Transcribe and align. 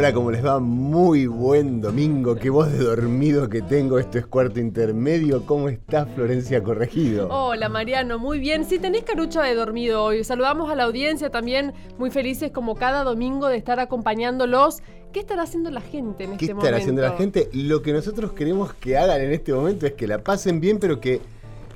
Hola, 0.00 0.14
¿cómo 0.14 0.30
les 0.30 0.42
va? 0.42 0.58
Muy 0.60 1.26
buen 1.26 1.82
domingo. 1.82 2.34
Qué 2.34 2.48
voz 2.48 2.72
de 2.72 2.78
dormido 2.78 3.50
que 3.50 3.60
tengo. 3.60 3.98
Esto 3.98 4.16
es 4.16 4.24
cuarto 4.24 4.58
intermedio. 4.58 5.44
¿Cómo 5.44 5.68
está 5.68 6.06
Florencia 6.06 6.62
Corregido? 6.62 7.28
Hola, 7.28 7.68
Mariano. 7.68 8.18
Muy 8.18 8.38
bien. 8.38 8.64
Sí, 8.64 8.78
tenés 8.78 9.02
carucha 9.02 9.42
de 9.42 9.54
dormido 9.54 10.02
hoy. 10.02 10.24
Saludamos 10.24 10.70
a 10.70 10.74
la 10.74 10.84
audiencia 10.84 11.28
también. 11.28 11.74
Muy 11.98 12.10
felices 12.10 12.50
como 12.50 12.76
cada 12.76 13.04
domingo 13.04 13.48
de 13.48 13.58
estar 13.58 13.78
acompañándolos. 13.78 14.78
¿Qué 15.12 15.20
estará 15.20 15.42
haciendo 15.42 15.70
la 15.70 15.82
gente 15.82 16.24
en 16.24 16.38
¿Qué 16.38 16.46
este 16.46 16.54
momento? 16.54 16.64
estará 16.64 16.76
haciendo 16.78 17.02
la 17.02 17.12
gente? 17.18 17.50
Lo 17.52 17.82
que 17.82 17.92
nosotros 17.92 18.32
queremos 18.32 18.72
que 18.72 18.96
hagan 18.96 19.20
en 19.20 19.34
este 19.34 19.52
momento 19.52 19.84
es 19.84 19.92
que 19.92 20.06
la 20.06 20.24
pasen 20.24 20.62
bien, 20.62 20.78
pero 20.78 20.98
que 20.98 21.20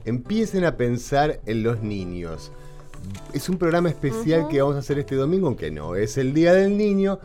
empiecen 0.07 0.65
a 0.65 0.79
pensar 0.79 1.41
en 1.45 1.63
los 1.63 1.83
niños. 1.83 2.53
Es 3.35 3.51
un 3.51 3.59
programa 3.59 3.91
especial 3.91 4.49
que 4.49 4.63
vamos 4.63 4.77
a 4.77 4.79
hacer 4.79 4.99
este 4.99 5.15
domingo, 5.15 5.47
aunque 5.47 5.71
no 5.71 5.95
es 5.95 6.17
el 6.17 6.33
Día 6.33 6.55
del 6.55 6.79
Niño, 6.79 7.19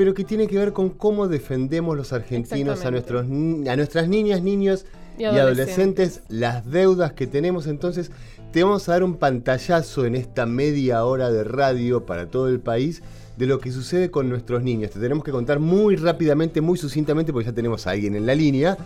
pero 0.00 0.14
que 0.14 0.24
tiene 0.24 0.46
que 0.46 0.56
ver 0.56 0.72
con 0.72 0.88
cómo 0.88 1.28
defendemos 1.28 1.94
los 1.94 2.14
argentinos 2.14 2.86
a, 2.86 2.90
nuestros, 2.90 3.26
a 3.26 3.76
nuestras 3.76 4.08
niñas, 4.08 4.40
niños 4.40 4.86
y, 5.18 5.24
Y 5.24 5.26
adolescentes, 5.26 6.22
las 6.30 6.64
deudas 6.64 7.12
que 7.12 7.26
tenemos. 7.26 7.66
Entonces, 7.66 8.10
te 8.50 8.62
vamos 8.64 8.88
a 8.88 8.92
dar 8.92 9.04
un 9.04 9.16
pantallazo 9.16 10.06
en 10.06 10.14
esta 10.14 10.46
media 10.46 11.04
hora 11.04 11.30
de 11.30 11.44
radio 11.44 12.06
para 12.06 12.30
todo 12.30 12.48
el 12.48 12.60
país 12.60 13.02
de 13.36 13.44
lo 13.44 13.60
que 13.60 13.72
sucede 13.72 14.10
con 14.10 14.30
nuestros 14.30 14.62
niños. 14.62 14.90
Te 14.90 15.00
tenemos 15.00 15.22
que 15.22 15.32
contar 15.32 15.58
muy 15.58 15.96
rápidamente, 15.96 16.62
muy 16.62 16.78
sucintamente, 16.78 17.30
porque 17.30 17.50
ya 17.50 17.52
tenemos 17.52 17.86
a 17.86 17.90
alguien 17.90 18.14
en 18.14 18.24
la 18.24 18.34
línea 18.34 18.78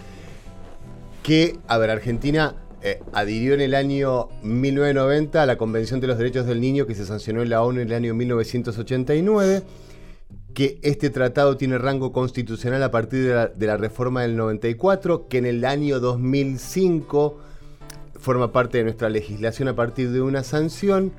que, 1.23 1.61
a 1.69 1.79
ver, 1.79 1.91
Argentina 1.91 2.57
eh, 2.83 3.01
adhirió 3.13 3.55
en 3.55 3.61
el 3.61 3.75
año 3.77 4.31
1990 4.43 5.41
a 5.41 5.47
la 5.47 5.57
Convención 5.57 6.01
de 6.01 6.09
los 6.09 6.19
Derechos 6.19 6.45
del 6.45 6.61
Niño 6.61 6.89
que 6.89 6.97
se 6.97 7.07
sancionó 7.07 7.41
en 7.41 7.51
la 7.51 7.63
ONU 7.63 7.83
en 7.83 7.87
el 7.87 7.95
año 7.95 8.15
1989, 8.15 9.63
que 10.55 10.79
este 10.83 11.11
tratado 11.11 11.57
tiene 11.57 11.79
rango 11.79 12.13
constitucional 12.13 12.83
a 12.83 12.91
partir 12.91 13.25
de 13.27 13.35
la, 13.35 13.47
de 13.49 13.67
la 13.67 13.77
reforma 13.77 14.23
del 14.23 14.37
94, 14.37 15.29
que 15.29 15.39
en 15.39 15.47
el 15.47 15.65
año 15.65 16.01
2005 16.01 17.39
forma 18.15 18.53
parte 18.53 18.79
de 18.79 18.85
nuestra 18.85 19.09
legislación 19.09 19.69
a 19.69 19.77
partir 19.77 20.11
de 20.11 20.23
una 20.23 20.43
sanción, 20.45 21.13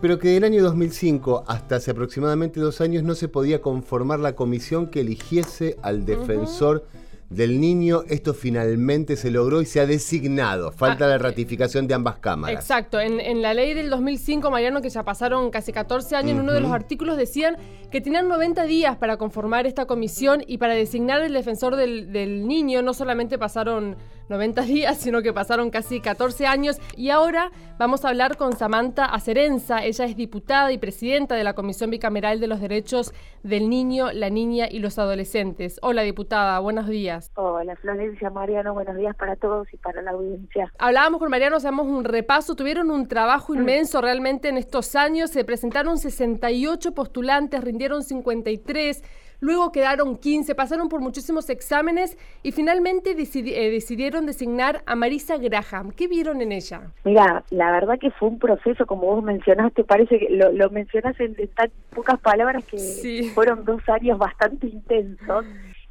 pero 0.00 0.18
que 0.18 0.28
del 0.28 0.44
año 0.44 0.62
2005 0.62 1.44
hasta 1.46 1.76
hace 1.76 1.92
aproximadamente 1.92 2.60
dos 2.60 2.80
años 2.80 3.02
no 3.04 3.14
se 3.14 3.28
podía 3.28 3.62
conformar 3.62 4.20
la 4.20 4.34
comisión 4.34 4.88
que 4.88 5.00
eligiese 5.00 5.78
al 5.80 6.04
defensor 6.04 6.84
del 7.30 7.60
niño. 7.60 8.02
Esto 8.08 8.34
finalmente 8.34 9.16
se 9.16 9.30
logró 9.30 9.60
y 9.60 9.66
se 9.66 9.80
ha 9.80 9.86
designado. 9.86 10.72
Falta 10.72 11.06
Ah, 11.06 11.08
la 11.08 11.18
ratificación 11.18 11.86
de 11.86 11.94
ambas 11.94 12.18
cámaras. 12.18 12.58
Exacto, 12.58 13.00
en, 13.00 13.20
en 13.20 13.42
la 13.42 13.54
ley 13.54 13.74
del 13.74 13.90
2005, 13.90 14.50
Mariano, 14.50 14.80
que 14.82 14.90
ya 14.90 15.02
pasaron 15.04 15.50
casi 15.50 15.72
14 15.72 16.16
años, 16.16 16.32
en 16.32 16.40
uno 16.40 16.52
de 16.52 16.60
los 16.60 16.70
artículos 16.72 17.16
decían 17.16 17.56
que 17.90 18.00
tenían 18.00 18.28
90 18.28 18.64
días 18.64 18.96
para 18.96 19.16
conformar 19.16 19.66
esta 19.66 19.86
comisión 19.86 20.42
y 20.46 20.58
para 20.58 20.74
designar 20.74 21.22
el 21.22 21.32
defensor 21.32 21.76
del, 21.76 22.12
del 22.12 22.46
niño. 22.46 22.82
No 22.82 22.94
solamente 22.94 23.38
pasaron 23.38 23.96
90 24.28 24.62
días, 24.62 24.98
sino 24.98 25.22
que 25.22 25.32
pasaron 25.32 25.70
casi 25.70 26.00
14 26.00 26.46
años. 26.46 26.78
Y 26.96 27.10
ahora 27.10 27.50
vamos 27.78 28.04
a 28.04 28.08
hablar 28.08 28.36
con 28.36 28.56
Samantha 28.56 29.04
Acerenza. 29.04 29.84
Ella 29.84 30.04
es 30.04 30.16
diputada 30.16 30.72
y 30.72 30.78
presidenta 30.78 31.34
de 31.34 31.44
la 31.44 31.54
Comisión 31.54 31.90
Bicameral 31.90 32.40
de 32.40 32.46
los 32.46 32.60
Derechos 32.60 33.12
del 33.42 33.68
Niño, 33.68 34.12
la 34.12 34.30
Niña 34.30 34.66
y 34.70 34.78
los 34.80 34.98
Adolescentes. 34.98 35.78
Hola, 35.82 36.02
diputada, 36.02 36.58
buenos 36.58 36.88
días. 36.88 37.30
Hola 37.34 37.76
Florencia 37.76 38.30
Mariano, 38.30 38.74
buenos 38.74 38.96
días 38.96 39.14
para 39.16 39.36
todos 39.36 39.72
y 39.72 39.76
para 39.76 40.02
la 40.02 40.12
audiencia. 40.12 40.72
Hablábamos 40.78 41.20
con 41.20 41.30
Mariano, 41.30 41.56
hacemos 41.56 41.86
un 41.86 42.04
repaso, 42.04 42.54
tuvieron 42.54 42.90
un 42.90 43.08
trabajo 43.08 43.54
inmenso 43.54 44.00
realmente 44.00 44.48
en 44.48 44.56
estos 44.56 44.94
años, 44.96 45.30
se 45.30 45.44
presentaron 45.44 45.98
68 45.98 46.94
postulantes, 46.94 47.62
rindieron 47.62 48.02
53, 48.02 49.02
luego 49.40 49.72
quedaron 49.72 50.16
15, 50.16 50.54
pasaron 50.54 50.88
por 50.88 51.00
muchísimos 51.00 51.48
exámenes 51.50 52.16
y 52.42 52.52
finalmente 52.52 53.16
decidi- 53.16 53.52
eh, 53.54 53.70
decidieron 53.70 54.26
designar 54.26 54.82
a 54.86 54.94
Marisa 54.96 55.36
Graham. 55.38 55.90
¿Qué 55.92 56.08
vieron 56.08 56.40
en 56.40 56.52
ella? 56.52 56.90
Mira, 57.04 57.44
la 57.50 57.70
verdad 57.72 57.98
que 58.00 58.10
fue 58.10 58.28
un 58.28 58.38
proceso, 58.38 58.86
como 58.86 59.02
vos 59.06 59.22
mencionaste, 59.22 59.84
parece 59.84 60.18
que 60.18 60.28
lo, 60.30 60.52
lo 60.52 60.70
mencionas 60.70 61.18
en, 61.20 61.34
en 61.38 61.48
tan 61.48 61.70
pocas 61.94 62.18
palabras 62.20 62.64
que 62.64 62.78
Sí. 62.78 63.30
fueron 63.34 63.64
dos 63.64 63.82
años 63.88 64.18
bastante 64.18 64.66
intensos. 64.66 65.44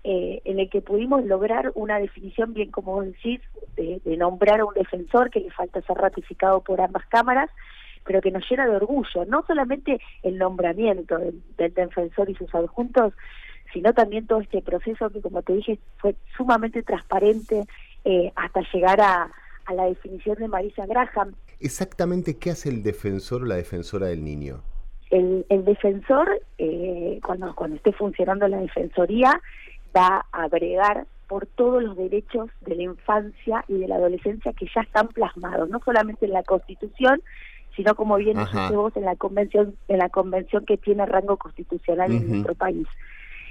eh, 0.07 0.39
en 0.45 0.59
el 0.59 0.69
que 0.69 0.81
pudimos 0.81 1.25
lograr 1.25 1.72
una 1.73 1.97
definición, 1.97 2.53
bien 2.53 2.69
como 2.69 2.94
vos 2.94 3.05
decís, 3.07 3.41
de, 3.75 4.00
de 4.05 4.17
nombrar 4.17 4.59
a 4.59 4.66
un 4.66 4.73
defensor 4.75 5.31
que 5.31 5.39
le 5.39 5.50
falta 5.50 5.81
ser 5.81 5.97
ratificado 5.97 6.61
por 6.61 6.79
ambas 6.79 7.03
cámaras, 7.07 7.50
pero 8.05 8.21
que 8.21 8.31
nos 8.31 8.49
llena 8.49 8.66
de 8.66 8.75
orgullo, 8.75 9.25
no 9.27 9.43
solamente 9.45 9.99
el 10.23 10.38
nombramiento 10.38 11.17
del, 11.17 11.41
del 11.57 11.73
defensor 11.73 12.29
y 12.29 12.35
sus 12.35 12.53
adjuntos, 12.53 13.13
sino 13.73 13.93
también 13.93 14.27
todo 14.27 14.39
este 14.39 14.61
proceso 14.61 15.09
que, 15.09 15.21
como 15.21 15.41
te 15.41 15.53
dije, 15.53 15.79
fue 15.97 16.16
sumamente 16.38 16.83
transparente 16.83 17.66
eh, 18.05 18.31
hasta 18.35 18.61
llegar 18.73 19.01
a, 19.01 19.31
a 19.66 19.73
la 19.73 19.85
definición 19.85 20.38
de 20.38 20.47
Marisa 20.47 20.85
Graham. 20.85 21.33
Exactamente, 21.59 22.38
¿qué 22.38 22.51
hace 22.51 22.69
el 22.69 22.83
defensor 22.83 23.41
o 23.41 23.45
la 23.45 23.55
defensora 23.55 24.07
del 24.07 24.23
niño? 24.23 24.61
El, 25.09 25.45
el 25.49 25.66
defensor, 25.66 26.41
eh, 26.57 27.19
cuando, 27.25 27.53
cuando 27.55 27.77
esté 27.77 27.91
funcionando 27.93 28.47
la 28.47 28.59
defensoría, 28.59 29.41
va 29.95 30.25
a 30.31 30.47
bregar 30.47 31.07
por 31.27 31.45
todos 31.47 31.81
los 31.83 31.97
derechos 31.97 32.49
de 32.61 32.75
la 32.75 32.83
infancia 32.83 33.66
y 33.67 33.79
de 33.79 33.87
la 33.87 33.95
adolescencia 33.95 34.53
que 34.53 34.67
ya 34.73 34.81
están 34.81 35.07
plasmados, 35.07 35.69
no 35.69 35.79
solamente 35.83 36.25
en 36.25 36.33
la 36.33 36.43
Constitución, 36.43 37.22
sino 37.75 37.95
como 37.95 38.15
bien 38.17 38.37
dijiste 38.37 38.75
vos 38.75 38.95
en 38.95 39.05
la 39.05 39.15
convención, 39.15 39.75
en 39.87 39.97
la 39.97 40.09
convención 40.09 40.65
que 40.65 40.77
tiene 40.77 41.05
rango 41.05 41.37
constitucional 41.37 42.11
en 42.11 42.29
nuestro 42.29 42.55
país. 42.55 42.87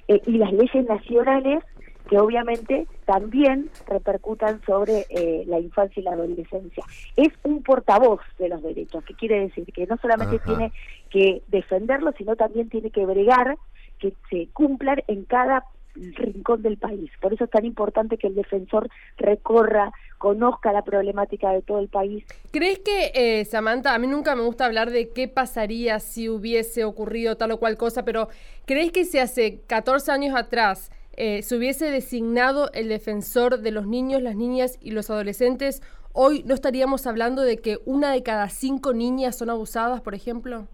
Eh, 0.08 0.20
y 0.26 0.32
las 0.38 0.52
leyes 0.52 0.86
nacionales 0.86 1.64
que 2.08 2.18
obviamente 2.18 2.86
también 3.06 3.70
repercutan 3.86 4.60
sobre 4.66 5.06
eh, 5.08 5.44
la 5.46 5.58
infancia 5.58 6.00
y 6.00 6.04
la 6.04 6.12
adolescencia. 6.12 6.84
Es 7.16 7.28
un 7.42 7.62
portavoz 7.62 8.20
de 8.38 8.50
los 8.50 8.62
derechos, 8.62 9.02
que 9.04 9.14
quiere 9.14 9.40
decir 9.40 9.64
que 9.72 9.86
no 9.86 9.96
solamente 9.96 10.36
Ajá. 10.36 10.44
tiene 10.44 10.72
que 11.10 11.42
defenderlos, 11.48 12.14
sino 12.18 12.36
también 12.36 12.68
tiene 12.68 12.91
que 12.91 13.06
bregar 13.06 13.56
que 13.98 14.12
se 14.28 14.48
cumplan 14.52 15.02
en 15.06 15.24
cada 15.24 15.64
rincón 15.94 16.62
del 16.62 16.77
país. 16.77 17.10
Por 17.21 17.32
eso 17.32 17.44
es 17.44 17.50
tan 17.50 17.65
importante 17.65 18.19
que 18.19 18.27
el 18.27 18.34
defensor 18.34 18.88
recorra, 19.16 19.93
conozca 20.19 20.72
la 20.72 20.82
problemática 20.82 21.50
de 21.50 21.60
todo 21.60 21.81
el 21.81 21.88
país 21.88 22.25
¿Crees 22.50 22.78
que, 22.78 23.12
eh, 23.15 23.44
Samantha, 23.44 23.94
a 23.94 23.99
mí 23.99 24.06
nunca 24.06 24.34
me 24.34 24.43
gusta 24.43 24.65
hablar 24.65 24.91
de 24.91 25.10
qué 25.10 25.28
pasaría 25.28 26.00
si 26.00 26.28
hubiese 26.28 26.84
ocurrido 26.84 27.37
tal 27.37 27.53
o 27.53 27.59
cual 27.59 27.77
cosa, 27.77 28.04
pero 28.04 28.28
¿crees 28.65 28.91
que 28.91 29.04
si 29.04 29.19
hace 29.19 29.60
14 29.66 30.12
años 30.12 30.37
atrás 30.37 30.91
eh, 31.16 31.43
se 31.43 31.56
hubiese 31.56 31.91
designado 31.91 32.71
el 32.72 32.88
defensor 32.88 33.60
de 33.60 33.71
los 33.71 33.87
niños, 33.87 34.22
las 34.22 34.37
niñas 34.37 34.78
y 34.81 34.93
los 34.93 35.10
adolescentes, 35.10 35.83
hoy 36.12 36.43
no 36.44 36.54
estaríamos 36.54 37.06
hablando 37.06 37.43
de 37.43 37.59
que 37.59 37.78
una 37.84 38.12
de 38.12 38.22
cada 38.22 38.49
cinco 38.49 38.94
niñas 38.94 39.37
son 39.37 39.50
abusadas, 39.50 40.00
por 40.00 40.15
ejemplo? 40.15 40.66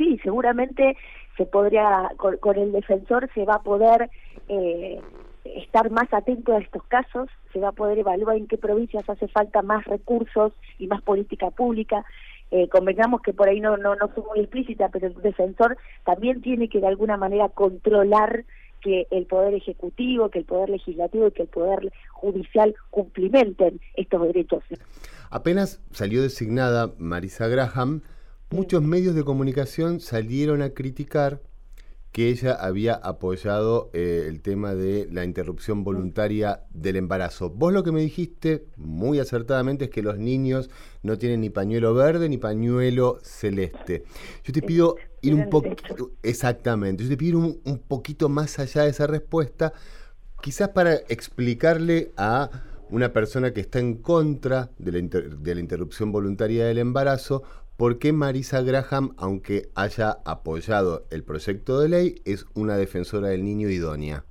sí, 0.00 0.18
seguramente 0.22 0.96
se 1.40 1.46
podría, 1.46 2.12
con, 2.18 2.58
el 2.58 2.70
defensor 2.70 3.30
se 3.32 3.46
va 3.46 3.54
a 3.54 3.62
poder 3.62 4.10
eh, 4.46 5.00
estar 5.46 5.90
más 5.90 6.12
atento 6.12 6.52
a 6.52 6.58
estos 6.58 6.82
casos, 6.84 7.30
se 7.54 7.60
va 7.60 7.68
a 7.68 7.72
poder 7.72 7.98
evaluar 7.98 8.36
en 8.36 8.46
qué 8.46 8.58
provincias 8.58 9.08
hace 9.08 9.26
falta 9.26 9.62
más 9.62 9.86
recursos 9.86 10.52
y 10.78 10.86
más 10.86 11.00
política 11.00 11.50
pública. 11.50 12.04
Eh, 12.50 12.68
convengamos 12.68 13.22
que 13.22 13.32
por 13.32 13.48
ahí 13.48 13.58
no, 13.58 13.78
no, 13.78 13.94
no 13.94 14.08
fue 14.08 14.22
muy 14.24 14.40
explícita, 14.40 14.90
pero 14.90 15.06
el 15.06 15.14
defensor 15.14 15.78
también 16.04 16.42
tiene 16.42 16.68
que 16.68 16.80
de 16.80 16.88
alguna 16.88 17.16
manera 17.16 17.48
controlar 17.48 18.44
que 18.82 19.06
el 19.10 19.24
Poder 19.24 19.54
Ejecutivo, 19.54 20.28
que 20.28 20.40
el 20.40 20.44
Poder 20.44 20.68
Legislativo 20.68 21.28
y 21.28 21.32
que 21.32 21.42
el 21.44 21.48
Poder 21.48 21.90
Judicial 22.10 22.74
cumplimenten 22.90 23.80
estos 23.94 24.22
derechos. 24.24 24.62
Apenas 25.30 25.80
salió 25.90 26.20
designada 26.20 26.92
Marisa 26.98 27.48
Graham, 27.48 28.02
muchos 28.50 28.82
medios 28.82 29.14
de 29.14 29.24
comunicación 29.24 30.00
salieron 30.00 30.60
a 30.62 30.70
criticar 30.70 31.40
que 32.10 32.28
ella 32.28 32.54
había 32.54 32.94
apoyado 32.94 33.90
eh, 33.92 34.24
el 34.26 34.42
tema 34.42 34.74
de 34.74 35.08
la 35.12 35.24
interrupción 35.24 35.84
voluntaria 35.84 36.64
del 36.70 36.96
embarazo. 36.96 37.50
Vos 37.50 37.72
lo 37.72 37.84
que 37.84 37.92
me 37.92 38.00
dijiste 38.00 38.66
muy 38.76 39.20
acertadamente 39.20 39.84
es 39.84 39.90
que 39.90 40.02
los 40.02 40.18
niños 40.18 40.70
no 41.04 41.18
tienen 41.18 41.42
ni 41.42 41.50
pañuelo 41.50 41.94
verde 41.94 42.28
ni 42.28 42.36
pañuelo 42.36 43.20
celeste. 43.22 44.02
Yo 44.42 44.52
te 44.52 44.60
pido 44.60 44.96
ir 45.22 45.34
un 45.34 45.48
poquito, 45.48 46.10
exactamente, 46.24 47.04
yo 47.04 47.10
te 47.10 47.16
pido 47.16 47.38
un, 47.38 47.60
un 47.64 47.78
poquito 47.78 48.28
más 48.28 48.58
allá 48.58 48.82
de 48.82 48.90
esa 48.90 49.06
respuesta, 49.06 49.72
quizás 50.42 50.70
para 50.70 50.94
explicarle 50.94 52.10
a 52.16 52.50
una 52.90 53.12
persona 53.12 53.52
que 53.52 53.60
está 53.60 53.78
en 53.78 53.94
contra 53.94 54.70
de 54.78 54.92
la, 54.92 55.08
de 55.08 55.54
la 55.54 55.60
interrupción 55.60 56.10
voluntaria 56.12 56.66
del 56.66 56.78
embarazo, 56.78 57.42
¿por 57.80 57.98
qué 57.98 58.12
Marisa 58.12 58.60
Graham, 58.60 59.14
aunque 59.16 59.70
haya 59.74 60.18
apoyado 60.26 61.06
el 61.10 61.24
proyecto 61.24 61.80
de 61.80 61.88
ley, 61.88 62.14
es 62.26 62.44
una 62.54 62.76
defensora 62.76 63.28
del 63.28 63.42
niño 63.42 63.70
idónea? 63.70 64.22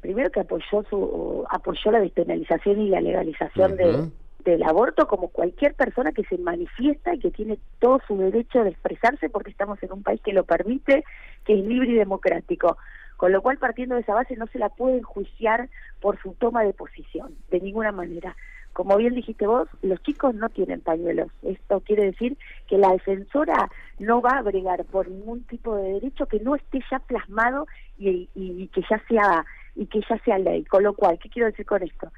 Primero 0.00 0.28
que 0.32 0.40
apoyó 0.40 0.82
su 0.90 1.44
apoyó 1.48 1.92
la 1.92 2.00
despenalización 2.00 2.80
y 2.80 2.88
la 2.88 3.00
legalización 3.00 3.76
de, 3.76 4.10
del 4.44 4.64
aborto 4.64 5.06
como 5.06 5.28
cualquier 5.28 5.74
persona 5.74 6.10
que 6.10 6.24
se 6.24 6.36
manifiesta 6.36 7.14
y 7.14 7.20
que 7.20 7.30
tiene 7.30 7.60
todo 7.78 8.00
su 8.08 8.18
derecho 8.18 8.64
de 8.64 8.70
expresarse 8.70 9.30
porque 9.30 9.52
estamos 9.52 9.80
en 9.84 9.92
un 9.92 10.02
país 10.02 10.20
que 10.20 10.32
lo 10.32 10.42
permite, 10.42 11.04
que 11.44 11.56
es 11.56 11.64
libre 11.64 11.90
y 11.90 11.94
democrático. 11.94 12.76
Con 13.16 13.30
lo 13.30 13.40
cual, 13.40 13.58
partiendo 13.58 13.94
de 13.94 14.00
esa 14.00 14.14
base, 14.14 14.34
no 14.34 14.48
se 14.48 14.58
la 14.58 14.70
puede 14.70 14.98
enjuiciar 14.98 15.68
por 16.00 16.20
su 16.20 16.32
toma 16.32 16.64
de 16.64 16.72
posición, 16.72 17.36
de 17.52 17.60
ninguna 17.60 17.92
manera. 17.92 18.34
Como 18.74 18.98
bien 18.98 19.14
dijiste 19.14 19.46
vos, 19.46 19.68
los 19.80 20.02
chicos 20.02 20.34
no 20.34 20.50
tienen 20.50 20.82
pañuelos. 20.82 21.28
Esto 21.42 21.80
quiere 21.80 22.04
decir 22.04 22.36
que 22.68 22.76
la 22.76 22.90
defensora 22.92 23.70
no 23.98 24.20
va 24.20 24.38
a 24.38 24.42
bregar 24.42 24.84
por 24.84 25.08
ningún 25.08 25.44
tipo 25.44 25.74
de 25.76 25.94
derecho 25.94 26.26
que 26.26 26.40
no 26.40 26.54
esté 26.54 26.80
ya 26.90 26.98
plasmado 26.98 27.66
y, 27.96 28.28
y 28.34 28.68
que 28.68 28.82
ya 28.90 29.02
sea 29.08 29.46
y 29.74 29.86
que 29.86 30.00
ya 30.08 30.18
sea 30.18 30.38
ley. 30.38 30.64
Con 30.64 30.82
lo 30.82 30.92
cual, 30.92 31.18
¿qué 31.18 31.30
quiero 31.30 31.46
decir 31.46 31.64
con 31.64 31.82
esto? 31.82 32.10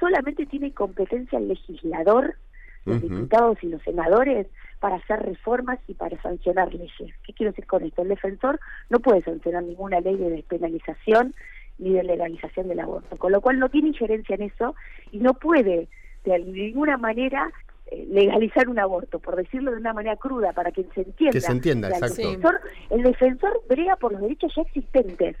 solamente 0.00 0.46
tiene 0.46 0.72
competencia 0.72 1.38
el 1.38 1.48
legislador, 1.48 2.34
los 2.86 3.02
diputados 3.02 3.58
y 3.62 3.68
los 3.68 3.82
senadores, 3.82 4.46
para 4.80 4.96
hacer 4.96 5.20
reformas 5.20 5.78
y 5.86 5.92
para 5.92 6.20
sancionar 6.22 6.72
leyes. 6.74 7.14
¿Qué 7.22 7.34
quiero 7.34 7.52
decir 7.52 7.66
con 7.66 7.84
esto? 7.84 8.00
El 8.00 8.08
defensor 8.08 8.58
no 8.88 8.98
puede 9.00 9.22
sancionar 9.22 9.62
ninguna 9.62 10.00
ley 10.00 10.16
de 10.16 10.30
despenalización 10.30 11.34
ni 11.80 11.94
de 11.94 12.04
legalización 12.04 12.68
del 12.68 12.80
aborto, 12.80 13.16
con 13.16 13.32
lo 13.32 13.40
cual 13.40 13.58
no 13.58 13.68
tiene 13.68 13.88
injerencia 13.88 14.34
en 14.34 14.42
eso 14.42 14.74
y 15.10 15.18
no 15.18 15.34
puede 15.34 15.88
de 16.24 16.38
ninguna 16.38 16.96
manera 16.98 17.50
eh, 17.86 18.06
legalizar 18.10 18.68
un 18.68 18.78
aborto, 18.78 19.18
por 19.18 19.36
decirlo 19.36 19.72
de 19.72 19.78
una 19.78 19.92
manera 19.92 20.16
cruda, 20.16 20.52
para 20.52 20.70
que 20.70 20.84
se 20.94 21.02
entienda. 21.02 21.32
Que 21.32 21.40
se 21.40 21.52
entienda, 21.52 21.88
exacto. 21.88 22.20
El 22.20 22.28
defensor, 22.28 22.60
el 22.90 23.02
defensor 23.02 23.62
brega 23.68 23.96
por 23.96 24.12
los 24.12 24.20
derechos 24.20 24.52
ya 24.54 24.62
existentes, 24.62 25.36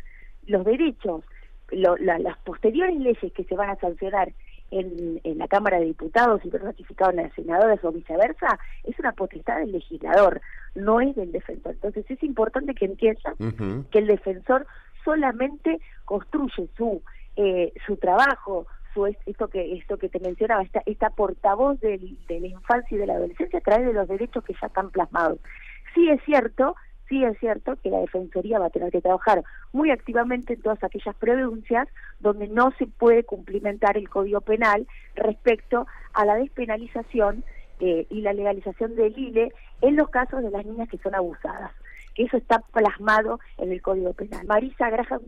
los 0.46 0.64
derechos, 0.64 1.22
las 1.70 2.38
posteriores 2.38 2.98
leyes 2.98 3.32
que 3.32 3.44
se 3.44 3.54
van 3.54 3.70
a 3.70 3.76
sancionar 3.76 4.32
en, 4.70 5.20
la 5.38 5.48
Cámara 5.48 5.78
de 5.78 5.86
Diputados 5.86 6.40
y 6.44 6.50
ratificado 6.50 7.10
en 7.10 7.18
las 7.18 7.32
senadoras 7.34 7.82
o 7.84 7.92
viceversa, 7.92 8.58
es 8.84 8.98
una 8.98 9.12
potestad 9.12 9.58
del 9.58 9.72
legislador, 9.72 10.40
no 10.74 11.00
es 11.00 11.14
del 11.16 11.32
defensor. 11.32 11.72
Entonces 11.72 12.04
es 12.08 12.22
importante 12.22 12.74
que 12.74 12.86
entiendan 12.86 13.34
que 13.90 13.98
el 13.98 14.06
defensor 14.06 14.66
solamente 15.04 15.80
construye 16.04 16.68
su 16.76 17.02
eh, 17.36 17.72
su 17.86 17.96
trabajo, 17.96 18.66
su 18.92 19.06
esto 19.06 19.48
que 19.48 19.76
esto 19.76 19.96
que 19.96 20.08
te 20.08 20.20
mencionaba, 20.20 20.62
esta, 20.62 20.82
esta 20.84 21.10
portavoz 21.10 21.80
de 21.80 21.98
la 22.28 22.46
infancia 22.46 22.96
y 22.96 22.98
de 22.98 23.06
la 23.06 23.14
adolescencia 23.14 23.58
a 23.58 23.62
través 23.62 23.86
de 23.86 23.92
los 23.92 24.08
derechos 24.08 24.44
que 24.44 24.54
ya 24.60 24.66
están 24.66 24.90
plasmados. 24.90 25.38
Sí 25.94 26.08
es 26.10 26.20
cierto 26.24 26.74
sí 27.10 27.24
es 27.24 27.36
cierto 27.38 27.76
que 27.82 27.90
la 27.90 27.98
Defensoría 27.98 28.58
va 28.58 28.66
a 28.66 28.70
tener 28.70 28.90
que 28.90 29.02
trabajar 29.02 29.42
muy 29.72 29.90
activamente 29.90 30.54
en 30.54 30.62
todas 30.62 30.82
aquellas 30.82 31.14
provincias 31.16 31.88
donde 32.20 32.46
no 32.46 32.70
se 32.78 32.86
puede 32.86 33.24
cumplimentar 33.24 33.98
el 33.98 34.08
Código 34.08 34.40
Penal 34.40 34.86
respecto 35.16 35.86
a 36.14 36.24
la 36.24 36.36
despenalización 36.36 37.44
eh, 37.80 38.06
y 38.08 38.20
la 38.20 38.32
legalización 38.32 38.94
del 38.94 39.18
ILE 39.18 39.52
en 39.82 39.96
los 39.96 40.08
casos 40.08 40.42
de 40.42 40.50
las 40.50 40.64
niñas 40.64 40.88
que 40.88 40.98
son 40.98 41.14
abusadas, 41.14 41.72
eso 42.24 42.36
está 42.36 42.60
plasmado 42.72 43.40
en 43.58 43.72
el 43.72 43.82
Código 43.82 44.12
Penal. 44.12 44.46
Marisa 44.46 44.90
Graham 44.90 45.22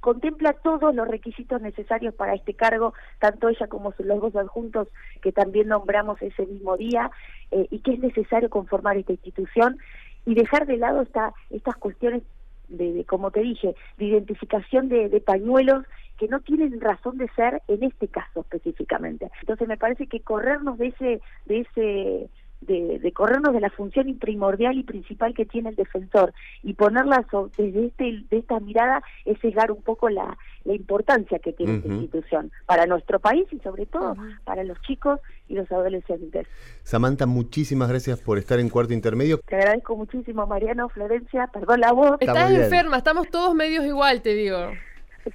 contempla 0.00 0.54
todos 0.54 0.94
los 0.94 1.06
requisitos 1.06 1.60
necesarios 1.60 2.14
para 2.14 2.34
este 2.34 2.54
cargo, 2.54 2.94
tanto 3.18 3.48
ella 3.48 3.66
como 3.66 3.94
los 3.98 4.20
dos 4.20 4.36
adjuntos 4.36 4.88
que 5.20 5.30
también 5.30 5.68
nombramos 5.68 6.20
ese 6.22 6.46
mismo 6.46 6.76
día, 6.76 7.10
eh, 7.50 7.66
y 7.70 7.80
que 7.80 7.92
es 7.92 8.00
necesario 8.00 8.48
conformar 8.48 8.96
esta 8.96 9.12
institución 9.12 9.78
y 10.26 10.34
dejar 10.34 10.66
de 10.66 10.78
lado 10.78 11.02
esta, 11.02 11.32
estas 11.50 11.76
cuestiones 11.76 12.22
de, 12.68 13.04
como 13.04 13.30
te 13.30 13.40
dije, 13.40 13.74
de 13.98 14.04
identificación 14.04 14.88
de, 14.88 15.08
de, 15.08 15.20
pañuelos 15.20 15.84
que 16.18 16.28
no 16.28 16.40
tienen 16.40 16.80
razón 16.80 17.18
de 17.18 17.28
ser 17.30 17.62
en 17.68 17.82
este 17.82 18.08
caso 18.08 18.40
específicamente. 18.40 19.30
Entonces 19.40 19.66
me 19.66 19.76
parece 19.76 20.06
que 20.06 20.20
corrernos 20.20 20.78
de 20.78 20.88
ese, 20.88 21.20
de 21.46 21.60
ese 21.60 22.30
de, 22.60 23.12
corrernos 23.12 23.52
de 23.52 23.60
la 23.60 23.70
función 23.70 24.18
primordial 24.18 24.76
y 24.78 24.82
principal 24.82 25.34
que 25.34 25.46
tiene 25.46 25.70
el 25.70 25.76
defensor 25.76 26.32
y 26.62 26.74
ponerla 26.74 27.26
desde 27.56 27.86
este, 27.86 28.24
de 28.30 28.38
esta 28.38 28.60
mirada 28.60 29.02
es 29.24 29.38
cegar 29.40 29.70
un 29.70 29.82
poco 29.82 30.08
la, 30.08 30.36
la 30.64 30.74
importancia 30.74 31.38
que 31.38 31.52
tiene 31.52 31.76
esta 31.76 31.88
institución 31.88 32.52
para 32.66 32.86
nuestro 32.86 33.18
país 33.18 33.46
y 33.50 33.58
sobre 33.60 33.86
todo 33.86 34.14
para 34.44 34.64
los 34.64 34.80
chicos 34.82 35.20
y 35.48 35.54
los 35.54 35.70
adolescentes. 35.72 36.46
Samantha, 36.82 37.26
muchísimas 37.26 37.88
gracias 37.88 38.20
por 38.20 38.38
estar 38.38 38.60
en 38.60 38.68
Cuarto 38.68 38.92
Intermedio. 38.92 39.38
Te 39.46 39.56
agradezco 39.56 39.96
muchísimo, 39.96 40.46
Mariano, 40.46 40.88
Florencia, 40.88 41.48
perdón 41.52 41.80
la 41.80 41.92
voz. 41.92 42.16
Estás 42.20 42.50
enferma, 42.50 42.98
estamos 42.98 43.28
todos 43.30 43.54
medios 43.54 43.84
igual, 43.84 44.22
te 44.22 44.34
digo. 44.34 44.70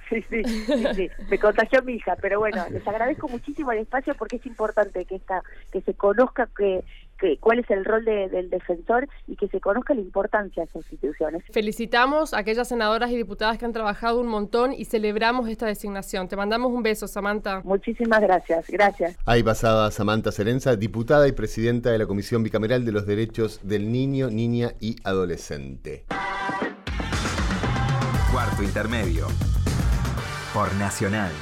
Sí, 0.08 0.20
sí, 0.28 0.42
sí, 0.94 1.10
me 1.30 1.38
contagió 1.38 1.80
mi 1.82 1.94
hija, 1.94 2.16
pero 2.20 2.40
bueno, 2.40 2.64
les 2.70 2.86
agradezco 2.86 3.28
muchísimo 3.28 3.70
el 3.70 3.78
espacio 3.78 4.14
porque 4.14 4.36
es 4.36 4.46
importante 4.46 5.04
que 5.04 5.14
esta, 5.14 5.42
que 5.72 5.80
se 5.80 5.94
conozca 5.94 6.48
que, 6.56 6.82
que 7.16 7.38
cuál 7.38 7.58
es 7.58 7.70
el 7.70 7.84
rol 7.84 8.04
del 8.04 8.50
defensor 8.50 9.08
y 9.26 9.36
que 9.36 9.48
se 9.48 9.60
conozca 9.60 9.94
la 9.94 10.00
importancia 10.00 10.62
de 10.62 10.68
esas 10.68 10.82
instituciones. 10.92 11.42
Felicitamos 11.50 12.34
a 12.34 12.38
aquellas 12.38 12.68
senadoras 12.68 13.10
y 13.10 13.16
diputadas 13.16 13.58
que 13.58 13.64
han 13.64 13.72
trabajado 13.72 14.20
un 14.20 14.28
montón 14.28 14.72
y 14.72 14.84
celebramos 14.84 15.48
esta 15.48 15.66
designación. 15.66 16.28
Te 16.28 16.36
mandamos 16.36 16.72
un 16.72 16.82
beso, 16.82 17.08
Samantha. 17.08 17.62
Muchísimas 17.64 18.20
gracias, 18.20 18.66
gracias. 18.68 19.16
Ahí 19.24 19.42
pasaba 19.42 19.90
Samantha 19.90 20.32
Serenza, 20.32 20.76
diputada 20.76 21.26
y 21.28 21.32
presidenta 21.32 21.90
de 21.90 21.98
la 21.98 22.06
Comisión 22.06 22.42
Bicameral 22.42 22.84
de 22.84 22.92
los 22.92 23.06
Derechos 23.06 23.60
del 23.62 23.90
Niño, 23.90 24.30
Niña 24.30 24.72
y 24.80 24.96
Adolescente. 25.04 26.04
Cuarto 28.32 28.62
Intermedio 28.62 29.26
por 30.52 30.74
Nacional. 30.76 31.32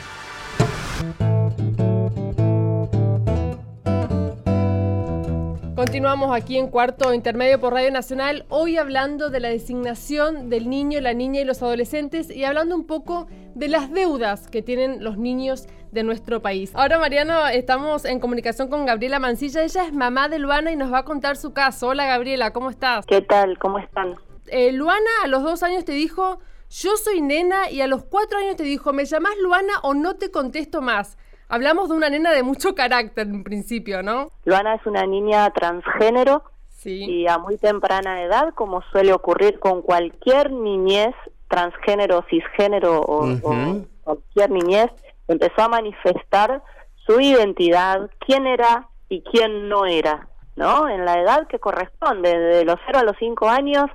Continuamos 5.85 6.35
aquí 6.35 6.57
en 6.57 6.69
cuarto 6.69 7.13
intermedio 7.13 7.61
por 7.61 7.75
Radio 7.75 7.91
Nacional, 7.91 8.47
hoy 8.49 8.79
hablando 8.79 9.29
de 9.29 9.39
la 9.39 9.51
designación 9.51 10.49
del 10.49 10.71
niño, 10.71 10.99
la 11.03 11.13
niña 11.13 11.43
y 11.43 11.45
los 11.45 11.63
adolescentes 11.63 12.31
y 12.31 12.45
hablando 12.45 12.75
un 12.75 12.87
poco 12.87 13.27
de 13.55 13.69
las 13.69 13.93
deudas 13.93 14.49
que 14.49 14.63
tienen 14.63 15.05
los 15.05 15.19
niños 15.19 15.67
de 15.93 16.03
nuestro 16.03 16.41
país. 16.41 16.71
Ahora, 16.75 16.99
Mariano, 16.99 17.47
estamos 17.49 18.07
en 18.07 18.19
comunicación 18.19 18.69
con 18.69 18.87
Gabriela 18.87 19.19
Mancilla, 19.19 19.63
ella 19.63 19.85
es 19.85 19.93
mamá 19.93 20.31
de 20.31 20.39
Luana 20.39 20.73
y 20.73 20.77
nos 20.77 20.91
va 20.91 21.01
a 21.01 21.05
contar 21.05 21.37
su 21.37 21.53
caso. 21.53 21.89
Hola 21.89 22.07
Gabriela, 22.07 22.55
¿cómo 22.55 22.71
estás? 22.71 23.05
¿Qué 23.05 23.21
tal? 23.21 23.59
¿Cómo 23.59 23.79
están? 23.79 24.15
Eh, 24.47 24.73
Luana 24.73 25.11
a 25.23 25.29
los 25.29 25.43
dos 25.43 25.63
años 25.63 25.85
te 25.85 25.93
dijo, 25.93 26.39
yo 26.71 26.97
soy 26.97 27.21
nena 27.21 27.71
y 27.71 27.83
a 27.83 27.87
los 27.89 28.05
cuatro 28.05 28.39
años 28.39 28.57
te 28.57 28.63
dijo, 28.63 28.95
¿me 28.95 29.05
llamás 29.05 29.35
Luana 29.43 29.75
o 29.83 29.93
no 29.93 30.17
te 30.17 30.31
contesto 30.31 30.81
más? 30.81 31.19
Hablamos 31.55 31.89
de 31.89 31.95
una 31.95 32.11
nena 32.11 32.33
de 32.33 32.43
mucho 32.43 32.75
carácter 32.75 33.29
en 33.29 33.45
principio, 33.45 34.03
¿no? 34.03 34.33
Luana 34.45 34.75
es 34.75 34.85
una 34.87 35.07
niña 35.07 35.49
transgénero 35.51 36.43
y 36.85 37.29
a 37.29 37.39
muy 37.39 37.59
temprana 37.59 38.25
edad, 38.25 38.53
como 38.57 38.83
suele 38.91 39.13
ocurrir 39.13 39.61
con 39.61 39.81
cualquier 39.81 40.51
niñez 40.51 41.15
transgénero, 41.47 42.25
cisgénero 42.29 43.01
o, 43.03 43.31
o 43.45 43.79
cualquier 44.03 44.51
niñez, 44.51 44.91
empezó 45.29 45.63
a 45.63 45.69
manifestar 45.69 46.61
su 47.07 47.21
identidad, 47.21 48.11
quién 48.19 48.49
era 48.49 48.89
y 49.09 49.23
quién 49.23 49.69
no 49.69 49.87
era, 49.87 50.27
¿no? 50.57 50.89
En 50.89 51.05
la 51.05 51.21
edad 51.21 51.47
que 51.47 51.61
corresponde, 51.61 52.37
de 52.37 52.65
los 52.65 52.81
0 52.87 52.99
a 52.99 53.05
los 53.05 53.17
5 53.21 53.49
años 53.49 53.87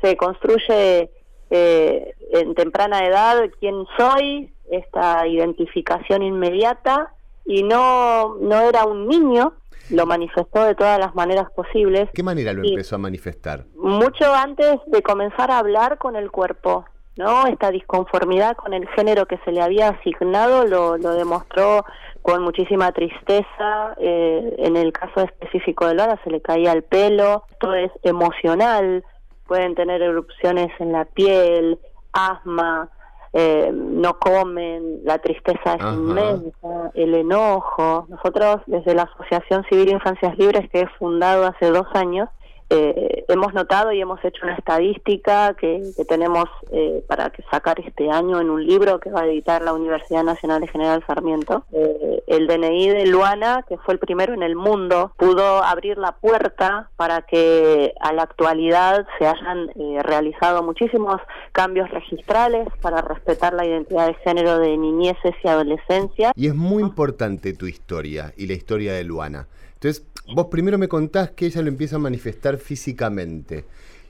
se 0.00 0.16
construye 0.16 1.10
eh, 1.50 2.14
en 2.30 2.54
temprana 2.54 3.04
edad 3.04 3.42
quién 3.58 3.86
soy, 3.96 4.51
esta 4.70 5.26
identificación 5.26 6.22
inmediata, 6.22 7.12
y 7.44 7.62
no, 7.62 8.36
no 8.40 8.60
era 8.60 8.84
un 8.84 9.08
niño, 9.08 9.54
lo 9.90 10.06
manifestó 10.06 10.64
de 10.64 10.74
todas 10.74 10.98
las 10.98 11.14
maneras 11.14 11.50
posibles. 11.52 12.08
¿Qué 12.14 12.22
manera 12.22 12.52
lo 12.52 12.64
empezó 12.64 12.96
a 12.96 12.98
manifestar? 12.98 13.64
Mucho 13.74 14.32
antes 14.32 14.78
de 14.86 15.02
comenzar 15.02 15.50
a 15.50 15.58
hablar 15.58 15.98
con 15.98 16.16
el 16.16 16.30
cuerpo, 16.30 16.84
¿no? 17.16 17.46
Esta 17.46 17.70
disconformidad 17.70 18.56
con 18.56 18.72
el 18.72 18.88
género 18.90 19.26
que 19.26 19.38
se 19.44 19.52
le 19.52 19.60
había 19.60 19.88
asignado 19.88 20.64
lo, 20.64 20.96
lo 20.96 21.14
demostró 21.14 21.84
con 22.22 22.42
muchísima 22.42 22.92
tristeza. 22.92 23.94
Eh, 23.98 24.54
en 24.58 24.76
el 24.76 24.92
caso 24.92 25.20
específico 25.20 25.86
de 25.86 25.94
Laura 25.94 26.18
se 26.24 26.30
le 26.30 26.40
caía 26.40 26.72
el 26.72 26.84
pelo, 26.84 27.44
todo 27.58 27.74
es 27.74 27.90
emocional, 28.02 29.04
pueden 29.46 29.74
tener 29.74 30.00
erupciones 30.00 30.70
en 30.78 30.92
la 30.92 31.04
piel, 31.04 31.78
asma, 32.12 32.88
eh, 33.32 33.70
no 33.72 34.18
comen, 34.18 35.00
la 35.04 35.18
tristeza 35.18 35.74
es 35.74 35.82
inmensa, 35.82 36.90
el 36.94 37.14
enojo. 37.14 38.06
Nosotros 38.08 38.60
desde 38.66 38.94
la 38.94 39.04
Asociación 39.04 39.64
Civil 39.70 39.90
Infancias 39.90 40.36
Libres, 40.36 40.68
que 40.70 40.80
he 40.80 40.86
fundado 40.98 41.46
hace 41.46 41.70
dos 41.70 41.86
años, 41.94 42.28
eh, 42.74 43.26
hemos 43.28 43.52
notado 43.52 43.92
y 43.92 44.00
hemos 44.00 44.24
hecho 44.24 44.46
una 44.46 44.54
estadística 44.54 45.52
que, 45.60 45.82
tenemos 46.08 46.46
eh, 46.70 47.04
para 47.06 47.28
que 47.28 47.42
sacar 47.50 47.78
este 47.80 48.10
año 48.10 48.40
en 48.40 48.48
un 48.48 48.64
libro 48.66 48.98
que 48.98 49.10
va 49.10 49.20
a 49.20 49.26
editar 49.26 49.60
la 49.60 49.74
Universidad 49.74 50.24
Nacional 50.24 50.62
de 50.62 50.68
General 50.68 51.04
Sarmiento. 51.06 51.66
Eh, 51.72 52.22
el 52.26 52.46
DNI 52.46 52.88
de 52.88 53.06
Luana, 53.06 53.62
que 53.68 53.76
fue 53.76 53.92
el 53.92 54.00
primero 54.00 54.32
en 54.32 54.42
el 54.42 54.56
mundo, 54.56 55.12
pudo 55.18 55.62
abrir 55.62 55.98
la 55.98 56.12
puerta 56.12 56.88
para 56.96 57.20
que 57.20 57.92
a 58.00 58.14
la 58.14 58.22
actualidad 58.22 59.06
se 59.18 59.26
hayan 59.26 59.68
realizado 60.02 60.62
muchísimos 60.62 61.20
cambios 61.52 61.90
registrales 61.90 62.66
para 62.80 63.02
respetar 63.02 63.52
la 63.52 63.66
identidad 63.66 64.06
de 64.06 64.14
género 64.14 64.58
de 64.58 64.78
niñeces 64.78 65.34
y 65.44 65.48
adolescencia. 65.48 66.32
Y 66.34 66.46
es 66.46 66.54
muy 66.54 66.82
importante 66.82 67.52
tu 67.52 67.66
historia 67.66 68.32
y 68.34 68.46
la 68.46 68.54
historia 68.54 68.94
de 68.94 69.04
Luana. 69.04 69.46
Entonces, 69.82 70.06
vos 70.32 70.46
primero 70.46 70.78
me 70.78 70.86
contás 70.86 71.32
que 71.32 71.46
ella 71.46 71.60
lo 71.60 71.66
empieza 71.66 71.96
a 71.96 71.98
manifestar 71.98 72.58
físicamente. 72.58 73.64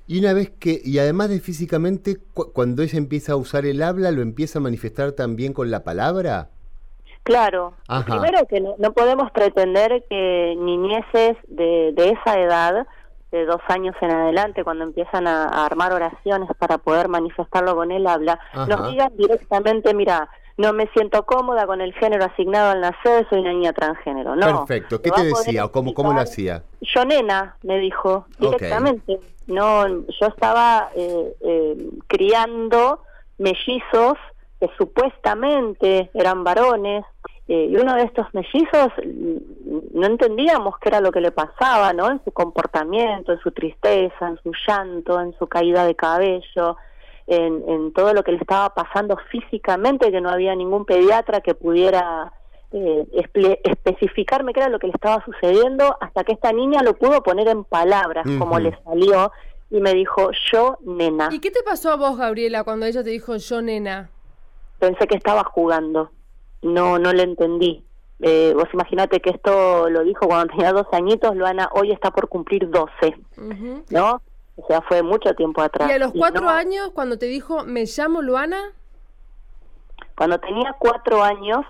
Y 0.07 0.19
una 0.19 0.35
vez 0.35 0.51
que, 0.51 0.83
y 0.85 0.99
además 0.99 1.31
de 1.31 1.41
físicamente, 1.41 2.19
cuando 2.35 2.83
ella 2.83 2.99
empieza 2.99 3.33
a 3.33 3.37
usar 3.37 3.65
el 3.65 3.83
habla, 3.83 4.11
¿lo 4.11 4.21
empieza 4.21 4.59
a 4.59 4.63
manifestar 4.63 5.13
también 5.13 5.55
con 5.55 5.71
la 5.71 5.83
palabra? 5.83 6.51
Claro. 7.23 7.73
Primero 8.05 8.47
que 8.49 8.61
no, 8.61 8.93
podemos 8.93 9.31
pretender 9.31 10.05
que 10.11 10.55
niñeces 10.59 11.39
de, 11.49 11.93
de, 11.95 12.11
esa 12.11 12.39
edad, 12.39 12.87
de 13.31 13.47
dos 13.47 13.63
años 13.69 13.97
en 14.03 14.11
adelante, 14.11 14.65
cuando 14.65 14.85
empiezan 14.85 15.27
a, 15.27 15.65
armar 15.65 15.95
oraciones 15.95 16.51
para 16.59 16.77
poder 16.77 17.09
manifestarlo 17.09 17.75
con 17.75 17.93
el 17.93 18.07
habla, 18.07 18.39
nos 18.69 18.91
digan 18.91 19.17
directamente, 19.17 19.95
mira, 19.95 20.29
no 20.63 20.73
me 20.73 20.87
siento 20.95 21.25
cómoda 21.25 21.67
con 21.67 21.81
el 21.81 21.93
género 21.95 22.25
asignado 22.25 22.71
al 22.71 22.81
nacer, 22.81 23.27
soy 23.29 23.41
una 23.41 23.53
niña 23.53 23.73
transgénero. 23.73 24.37
No. 24.37 24.65
Perfecto. 24.65 25.03
¿Qué 25.03 25.11
te 25.11 25.25
decía 25.25 25.65
o 25.65 25.73
cómo, 25.73 25.93
cómo 25.93 26.13
lo 26.13 26.21
hacía? 26.21 26.63
Yo 26.81 27.05
nena, 27.05 27.57
me 27.65 27.79
dijo 27.79 28.27
directamente. 28.39 29.19
No, 29.49 29.89
yo 29.89 30.27
estaba 30.29 30.91
eh, 30.95 31.35
eh, 31.41 31.91
criando 32.07 33.03
mellizos 33.39 34.15
que 34.61 34.71
supuestamente 34.79 36.11
eran 36.15 36.45
varones 36.45 37.05
eh, 37.49 37.67
y 37.69 37.77
uno 37.77 37.97
de 37.97 38.05
estos 38.05 38.33
mellizos 38.33 38.93
mm, 39.05 39.99
no 39.99 40.07
entendíamos 40.07 40.79
qué 40.79 40.91
era 40.91 41.01
lo 41.01 41.11
que 41.11 41.21
le 41.21 41.33
pasaba, 41.33 41.93
¿no? 41.93 42.09
En 42.09 42.23
su 42.25 42.31
comportamiento, 42.31 43.33
en 43.33 43.41
su 43.41 43.51
tristeza, 43.51 44.29
en 44.29 44.39
su 44.45 44.53
llanto, 44.65 45.21
en 45.21 45.37
su 45.41 45.49
caída 45.49 45.85
de 45.85 45.97
cabello 45.97 46.77
en, 47.27 47.93
todo 47.93 48.15
lo 48.15 48.23
que 48.23 48.33
le 48.33 48.39
estaba 48.39 48.75
pasando 48.75 49.17
físicamente, 49.31 50.11
que 50.11 50.21
no 50.21 50.31
había 50.31 50.55
ningún 50.55 50.85
pediatra 50.85 51.41
que 51.41 51.55
pudiera 51.55 52.33
eh, 52.73 53.07
especificarme 53.65 54.53
qué 54.53 54.61
era 54.61 54.69
lo 54.69 54.79
que 54.79 54.87
le 54.87 54.93
estaba 54.93 55.25
sucediendo, 55.25 55.97
hasta 56.01 56.25
que 56.25 56.33
esta 56.33 56.53
niña 56.53 56.83
lo 56.83 56.95
pudo 56.95 57.23
poner 57.23 57.49
en 57.49 57.65
palabras, 57.65 58.27
como 58.39 58.59
le 58.59 58.77
salió, 58.85 59.33
y 59.71 59.81
me 59.81 59.95
dijo, 59.95 60.31
yo 60.53 60.79
nena. 60.83 61.29
¿Y 61.33 61.41
qué 61.41 61.51
te 61.51 61.63
pasó 61.63 61.91
a 61.93 61.97
vos, 61.97 62.17
Gabriela, 62.19 62.65
cuando 62.65 62.87
ella 62.87 63.03
te 63.03 63.11
dijo, 63.11 63.37
yo 63.37 63.63
nena? 63.63 64.11
Pensé 64.79 65.07
que 65.07 65.17
estaba 65.17 65.45
jugando, 65.45 66.11
no, 66.63 66.99
no 66.99 67.13
le 67.13 67.23
entendí. 67.23 67.85
Eh, 68.25 68.53
vos 68.55 68.69
imaginate 68.73 69.21
que 69.21 69.31
esto 69.31 69.91
lo 69.91 70.05
dijo 70.05 70.29
cuando 70.29 70.55
tenía 70.55 70.73
12 70.73 70.95
añitos, 70.95 71.35
Luana 71.35 71.69
hoy 71.73 71.91
está 71.91 72.13
por 72.13 72.29
cumplir 72.29 72.71
12, 72.71 73.17
¿no? 73.91 74.23
O 74.57 74.67
sea, 74.67 74.83
fue 74.83 75.03
mucho 75.03 75.35
tiempo 75.35 75.63
atrás. 75.63 75.89
¿Y 75.91 75.93
a 75.93 75.99
los 75.99 76.13
cuatro 76.13 76.49
años, 76.49 76.91
cuando 76.93 77.19
te 77.19 77.27
dijo, 77.27 77.65
me 77.65 77.85
llamo 77.85 78.23
Luana? 78.23 78.73
Cuando 80.17 80.39
tenía 80.39 80.77
cuatro 80.79 81.23
años, 81.23 81.65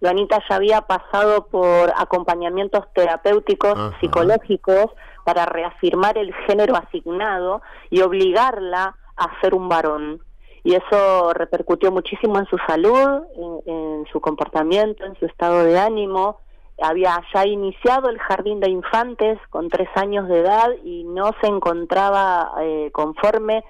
Luanita 0.00 0.42
ya 0.48 0.56
había 0.56 0.80
pasado 0.82 1.46
por 1.46 1.92
acompañamientos 1.96 2.84
terapéuticos, 2.92 3.94
psicológicos, 4.00 4.90
para 5.24 5.46
reafirmar 5.46 6.18
el 6.18 6.34
género 6.46 6.76
asignado 6.76 7.62
y 7.88 8.02
obligarla 8.02 8.96
a 9.16 9.40
ser 9.40 9.54
un 9.54 9.68
varón. 9.68 10.20
Y 10.64 10.74
eso 10.74 11.32
repercutió 11.34 11.92
muchísimo 11.92 12.38
en 12.38 12.46
su 12.46 12.58
salud, 12.66 13.22
en 13.66 14.06
su 14.10 14.20
comportamiento, 14.20 15.04
en 15.04 15.18
su 15.18 15.26
estado 15.26 15.64
de 15.64 15.78
ánimo, 15.78 16.40
había 16.80 17.22
ya 17.32 17.46
iniciado 17.46 18.08
el 18.10 18.18
jardín 18.18 18.60
de 18.60 18.70
infantes 18.70 19.38
con 19.50 19.68
tres 19.68 19.88
años 19.94 20.28
de 20.28 20.40
edad 20.40 20.70
y 20.84 21.04
no 21.04 21.30
se 21.40 21.46
encontraba 21.46 22.52
eh, 22.60 22.90
conforme 22.92 23.64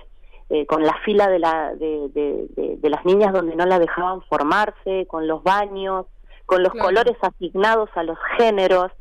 eh, 0.51 0.67
con 0.67 0.83
la 0.85 0.95
fila 1.05 1.29
de, 1.29 1.39
la, 1.39 1.75
de, 1.75 2.79
las 2.83 3.05
niñas 3.05 3.33
donde 3.33 3.57
no 3.57 3.67
la 3.67 3.79
dejaban 3.79 4.23
formarse, 4.23 5.07
con 5.07 5.27
los 5.27 5.43
baños, 5.43 6.07
con 6.47 6.63
los 6.63 6.73
colores 6.73 7.17
asignados 7.23 7.89
a 7.95 8.03
los 8.03 8.19
géneros. 8.37 8.93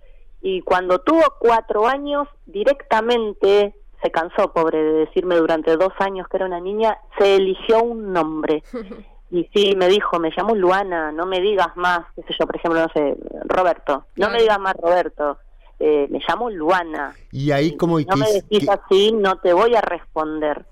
Y 0.42 0.62
cuando 0.62 1.00
tuvo 1.00 1.22
cuatro 1.40 1.88
años, 1.88 2.28
directamente 2.46 3.76
se 4.02 4.12
cansó, 4.12 4.52
pobre, 4.52 4.84
de 4.84 4.94
decirme 5.06 5.36
durante 5.36 5.78
dos 5.78 5.94
años 6.00 6.28
que 6.28 6.38
era 6.38 6.46
una 6.46 6.60
niña, 6.60 6.98
se 7.18 7.36
eligió 7.36 7.82
un 7.84 8.12
nombre. 8.12 8.64
Y 9.34 9.50
sí, 9.52 9.74
me 9.76 9.88
dijo, 9.88 10.20
me 10.20 10.30
llamo 10.38 10.54
Luana, 10.54 11.12
no 11.12 11.26
me 11.26 11.42
digas 11.42 11.76
más, 11.76 12.06
qué 12.16 12.22
sé 12.22 12.36
yo, 12.40 12.46
por 12.46 12.56
ejemplo, 12.56 12.80
no 12.80 12.90
sé, 12.94 13.18
Roberto, 13.46 14.06
no 14.16 14.30
me 14.30 14.40
digas 14.40 14.60
más 14.60 14.76
Roberto, 14.80 15.40
eh, 15.80 16.08
me 16.12 16.20
llamo 16.20 16.52
Luana. 16.52 17.16
Y 17.32 17.50
ahí 17.50 17.76
como... 17.76 18.00
no 18.00 18.16
me 18.16 18.32
decís 18.32 18.70
así, 18.70 19.12
no 19.12 19.38
te 19.38 19.52
voy 19.54 19.74
a 19.74 19.82
responder. 19.82 20.68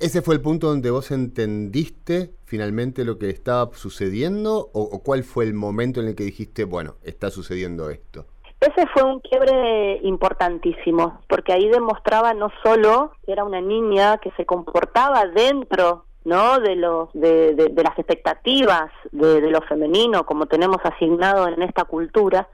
¿Ese 0.00 0.22
fue 0.22 0.36
el 0.36 0.40
punto 0.40 0.68
donde 0.68 0.90
vos 0.90 1.10
entendiste 1.10 2.32
finalmente 2.46 3.04
lo 3.04 3.18
que 3.18 3.28
estaba 3.28 3.68
sucediendo 3.74 4.70
o, 4.72 5.02
cuál 5.02 5.22
fue 5.22 5.44
el 5.44 5.52
momento 5.52 6.00
en 6.00 6.08
el 6.08 6.14
que 6.14 6.24
dijiste, 6.24 6.64
bueno, 6.64 6.94
está 7.02 7.30
sucediendo 7.30 7.90
esto? 7.90 8.24
Ese 8.58 8.86
fue 8.94 9.02
un 9.02 9.20
quiebre 9.20 9.98
importantísimo, 10.02 11.20
porque 11.28 11.52
ahí 11.52 11.68
demostraba 11.68 12.32
no 12.32 12.48
solo 12.62 13.12
que 13.26 13.32
era 13.32 13.44
una 13.44 13.60
niña 13.60 14.16
que 14.16 14.30
se 14.30 14.46
comportaba 14.46 15.26
dentro 15.26 16.06
no 16.24 16.60
de 16.60 16.76
los 16.76 17.08
de, 17.12 17.54
de, 17.54 17.82
las 17.82 17.98
expectativas 17.98 18.90
de, 19.10 19.40
lo 19.40 19.60
femenino 19.62 20.24
como 20.24 20.46
tenemos 20.46 20.78
asignado 20.84 21.48
en 21.48 21.62
esta 21.62 21.84
cultura 21.84 22.48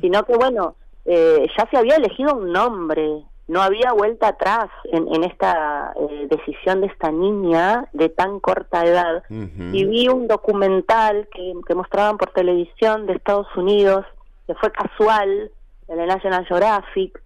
sino 0.00 0.24
que 0.24 0.36
bueno 0.36 0.76
eh, 1.04 1.46
ya 1.56 1.68
se 1.70 1.76
había 1.76 1.96
elegido 1.96 2.34
un 2.34 2.52
nombre 2.52 3.24
no 3.48 3.60
había 3.60 3.92
vuelta 3.92 4.28
atrás 4.28 4.70
en, 4.84 5.12
en 5.14 5.24
esta 5.24 5.92
eh, 5.96 6.26
decisión 6.30 6.80
de 6.80 6.86
esta 6.86 7.10
niña 7.10 7.88
de 7.92 8.08
tan 8.08 8.40
corta 8.40 8.84
edad. 8.84 9.24
Y 9.28 9.84
vi 9.84 10.08
un 10.08 10.26
documental 10.28 11.28
que, 11.34 11.52
que 11.66 11.74
mostraban 11.74 12.18
por 12.18 12.30
televisión 12.30 13.06
de 13.06 13.14
Estados 13.14 13.48
Unidos 13.56 14.06
que 14.46 14.54
fue 14.54 14.70
casual 14.72 15.50
en 15.88 16.00
el 16.00 16.08
National 16.08 16.46
Geographic 16.46 17.22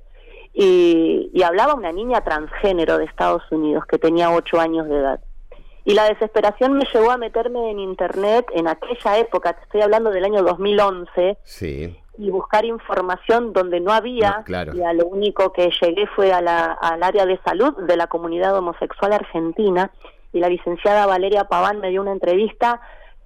y, 0.53 1.31
y 1.33 1.43
hablaba 1.43 1.75
una 1.75 1.93
niña 1.93 2.23
transgénero 2.23 2.99
de 2.99 3.05
Estados 3.05 3.43
Unidos 3.51 3.85
que 3.87 3.99
tenía 3.99 4.31
ocho 4.31 4.59
años 4.59 4.89
de 4.89 4.97
edad 4.97 5.21
y 5.87 5.95
la 5.95 6.05
desesperación 6.07 6.73
me 6.73 6.85
llevó 6.93 7.13
a 7.13 7.17
meterme 7.17 7.71
en 7.71 7.79
internet 7.79 8.45
en 8.53 8.67
aquella 8.67 9.19
época, 9.19 9.53
te 9.53 9.63
estoy 9.63 9.83
hablando 9.83 10.11
del 10.11 10.25
año 10.25 10.43
2011, 10.43 11.39
sí. 11.45 11.97
y 12.19 12.31
buscar 12.31 12.65
información 12.65 13.53
donde 13.53 13.79
no 13.79 13.93
había, 13.93 14.45
y 14.49 14.83
a 14.83 14.93
lo 14.93 15.07
único 15.07 15.53
que 15.53 15.71
llegué 15.81 16.09
fue 16.09 16.33
a 16.33 16.41
la, 16.41 16.73
al 16.73 17.05
área 17.05 17.25
de 17.25 17.39
salud 17.45 17.73
de 17.87 17.97
la 17.97 18.09
comunidad 18.09 18.57
homosexual 18.57 19.13
argentina, 19.13 19.93
y 20.33 20.41
la 20.41 20.49
licenciada 20.49 21.07
Valeria 21.07 21.45
Paván 21.45 21.79
me 21.79 21.91
dio 21.91 22.03
una 22.03 22.13
entrevista, 22.13 22.81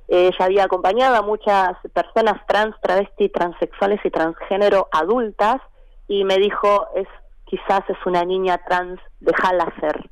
ella 0.07 0.45
había 0.45 0.65
acompañado 0.65 1.17
a 1.17 1.23
muchas 1.23 1.79
personas 1.95 2.47
trans, 2.47 2.75
travesti, 2.83 3.31
transexuales 3.31 4.01
y 4.05 4.11
transgénero 4.11 4.89
adultas, 4.93 5.63
y 6.09 6.25
me 6.25 6.37
dijo, 6.37 6.89
es 6.95 7.09
quizás 7.47 7.89
es 7.89 7.97
una 8.05 8.23
niña 8.27 8.61
trans, 8.69 9.01
déjala 9.19 9.73
ser 9.81 10.11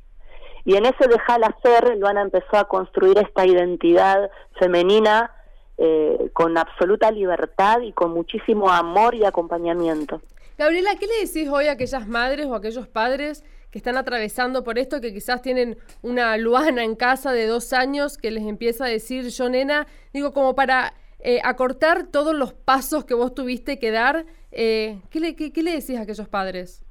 y 0.65 0.75
en 0.75 0.85
ese 0.85 1.07
dejar 1.07 1.41
hacer, 1.43 1.97
Luana 1.97 2.21
empezó 2.21 2.57
a 2.57 2.65
construir 2.65 3.17
esta 3.17 3.45
identidad 3.45 4.29
femenina 4.59 5.31
eh, 5.77 6.29
con 6.33 6.57
absoluta 6.57 7.09
libertad 7.11 7.81
y 7.81 7.93
con 7.93 8.11
muchísimo 8.11 8.69
amor 8.69 9.15
y 9.15 9.25
acompañamiento. 9.25 10.21
Gabriela, 10.57 10.91
¿qué 10.99 11.07
le 11.07 11.25
decís 11.25 11.47
hoy 11.49 11.67
a 11.67 11.73
aquellas 11.73 12.07
madres 12.07 12.47
o 12.47 12.53
a 12.53 12.57
aquellos 12.57 12.87
padres 12.87 13.45
que 13.71 13.77
están 13.77 13.97
atravesando 13.97 14.63
por 14.63 14.79
esto, 14.79 14.99
que 14.99 15.13
quizás 15.13 15.41
tienen 15.41 15.77
una 16.01 16.35
Luana 16.37 16.83
en 16.83 16.95
casa 16.95 17.31
de 17.31 17.45
dos 17.45 17.71
años 17.71 18.17
que 18.17 18.31
les 18.31 18.43
empieza 18.45 18.85
a 18.85 18.89
decir 18.89 19.29
yo 19.29 19.47
nena, 19.49 19.87
digo, 20.11 20.33
como 20.33 20.55
para 20.55 20.93
eh, 21.19 21.39
acortar 21.43 22.07
todos 22.07 22.35
los 22.35 22.53
pasos 22.53 23.05
que 23.05 23.13
vos 23.13 23.33
tuviste 23.33 23.79
que 23.79 23.91
dar, 23.91 24.25
eh, 24.51 24.99
¿qué, 25.11 25.19
le, 25.19 25.35
qué 25.35 25.63
le 25.63 25.71
decís 25.71 25.97
a 25.97 26.01
aquellos 26.01 26.27
padres? 26.27 26.83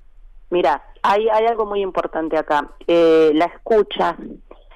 Mira, 0.50 0.82
hay, 1.02 1.28
hay 1.28 1.46
algo 1.46 1.66
muy 1.66 1.80
importante 1.82 2.38
acá, 2.38 2.70
eh, 2.86 3.32
la 3.34 3.46
escucha, 3.46 4.16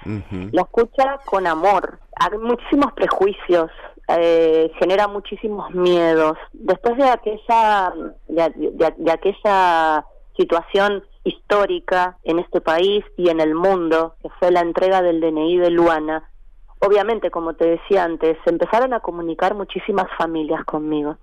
la 0.05 0.63
escucha 0.63 1.19
con 1.25 1.47
amor. 1.47 2.01
Hay 2.17 2.37
muchísimos 2.39 2.93
prejuicios, 2.93 3.71
eh, 4.09 4.71
genera 4.79 5.09
muchísimos 5.09 5.71
miedos. 5.71 6.37
Después 6.53 6.97
de 6.97 7.09
aquella, 7.09 7.93
de, 8.29 9.11
aquella 9.11 10.05
situación 10.37 11.05
histórica 11.25 12.19
en 12.25 12.39
este 12.39 12.61
país 12.61 13.05
y 13.17 13.29
en 13.29 13.41
el 13.41 13.55
mundo, 13.55 14.17
que 14.23 14.29
fue 14.41 14.51
la 14.51 14.61
entrega 14.61 15.03
del 15.03 15.21
DNI 15.21 15.59
de 15.59 15.71
Luana, 15.71 16.29
obviamente, 16.81 17.31
como 17.31 17.55
te 17.55 17.67
decía 17.67 18.05
antes, 18.05 18.37
se 18.45 18.51
empezaron 18.51 18.93
a 18.93 19.01
comunicar 19.01 19.55
muchísimas 19.55 20.07
familias 20.19 20.65
conmigo. 20.65 21.17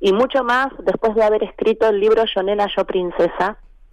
Y 0.00 0.12
mucho 0.12 0.44
más 0.44 0.68
después 0.78 1.14
de 1.14 1.24
haber 1.24 1.44
escrito 1.44 1.88
el 1.88 2.00
libro 2.00 2.24
Yo 2.24 2.42
Nena, 2.42 2.68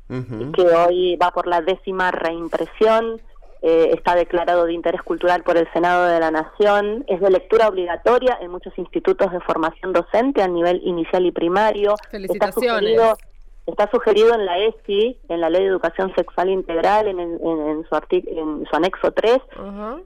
Que 0.08 0.62
hoy 0.62 1.16
va 1.16 1.32
por 1.32 1.48
la 1.48 1.62
décima 1.62 2.12
reimpresión, 2.12 3.22
eh, 3.62 3.92
está 3.94 4.16
declarado 4.16 4.66
de 4.66 4.74
interés 4.74 5.02
cultural 5.02 5.42
por 5.44 5.58
el 5.58 5.68
Senado 5.74 6.06
de 6.06 6.20
la 6.20 6.30
Nación, 6.30 7.04
es 7.08 7.20
de 7.20 7.32
lectura 7.32 7.68
obligatoria 7.68 8.38
en 8.40 8.52
muchos 8.52 8.78
institutos 8.78 9.32
de 9.32 9.40
formación 9.40 9.92
docente 9.92 10.44
a 10.44 10.48
nivel 10.48 10.82
inicial 10.84 11.26
y 11.26 11.32
primario. 11.32 11.96
Felicitaciones. 12.12 13.00
Está 13.66 13.90
sugerido, 13.90 14.36
en 14.36 14.46
la 14.46 14.60
ESI, 14.60 15.18
en 15.28 15.42
la 15.42 15.50
Ley 15.50 15.64
de 15.64 15.70
Educación 15.70 16.14
Sexual 16.16 16.52
Integral, 16.52 17.08
en, 17.08 17.18
su, 17.90 18.00
en 18.12 18.66
su 18.70 18.76
anexo 18.76 19.12
3, 19.12 19.40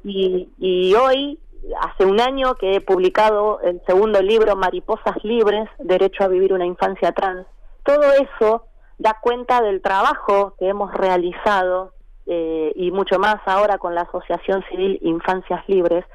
y, 0.06 0.48
y 0.58 0.96
hoy 0.96 1.38
hace 1.82 2.06
un 2.06 2.22
año 2.22 2.56
que 2.56 2.76
he 2.76 2.80
publicado 2.82 3.60
el 3.62 3.82
segundo 3.86 4.22
libro, 4.22 4.56
Mariposas 4.56 5.22
Libres, 5.24 5.68
Derecho 5.80 6.24
a 6.24 6.30
Vivir 6.30 6.54
una 6.54 6.66
Infancia 6.66 7.12
Trans. 7.12 7.46
Todo 7.84 8.04
eso 8.14 8.69
da 9.00 9.18
cuenta 9.22 9.62
del 9.62 9.82
trabajo 9.82 10.54
que 10.60 10.68
hemos 10.68 10.94
realizado 10.94 11.94
eh, 12.28 12.74
y 12.76 12.92
mucho 12.92 13.18
más 13.18 13.38
ahora 13.46 13.80
con 13.80 13.96
la 13.96 14.02
Asociación 14.02 14.64
Civil 14.70 15.00
Infancias 15.02 15.68
Libres, 15.68 16.06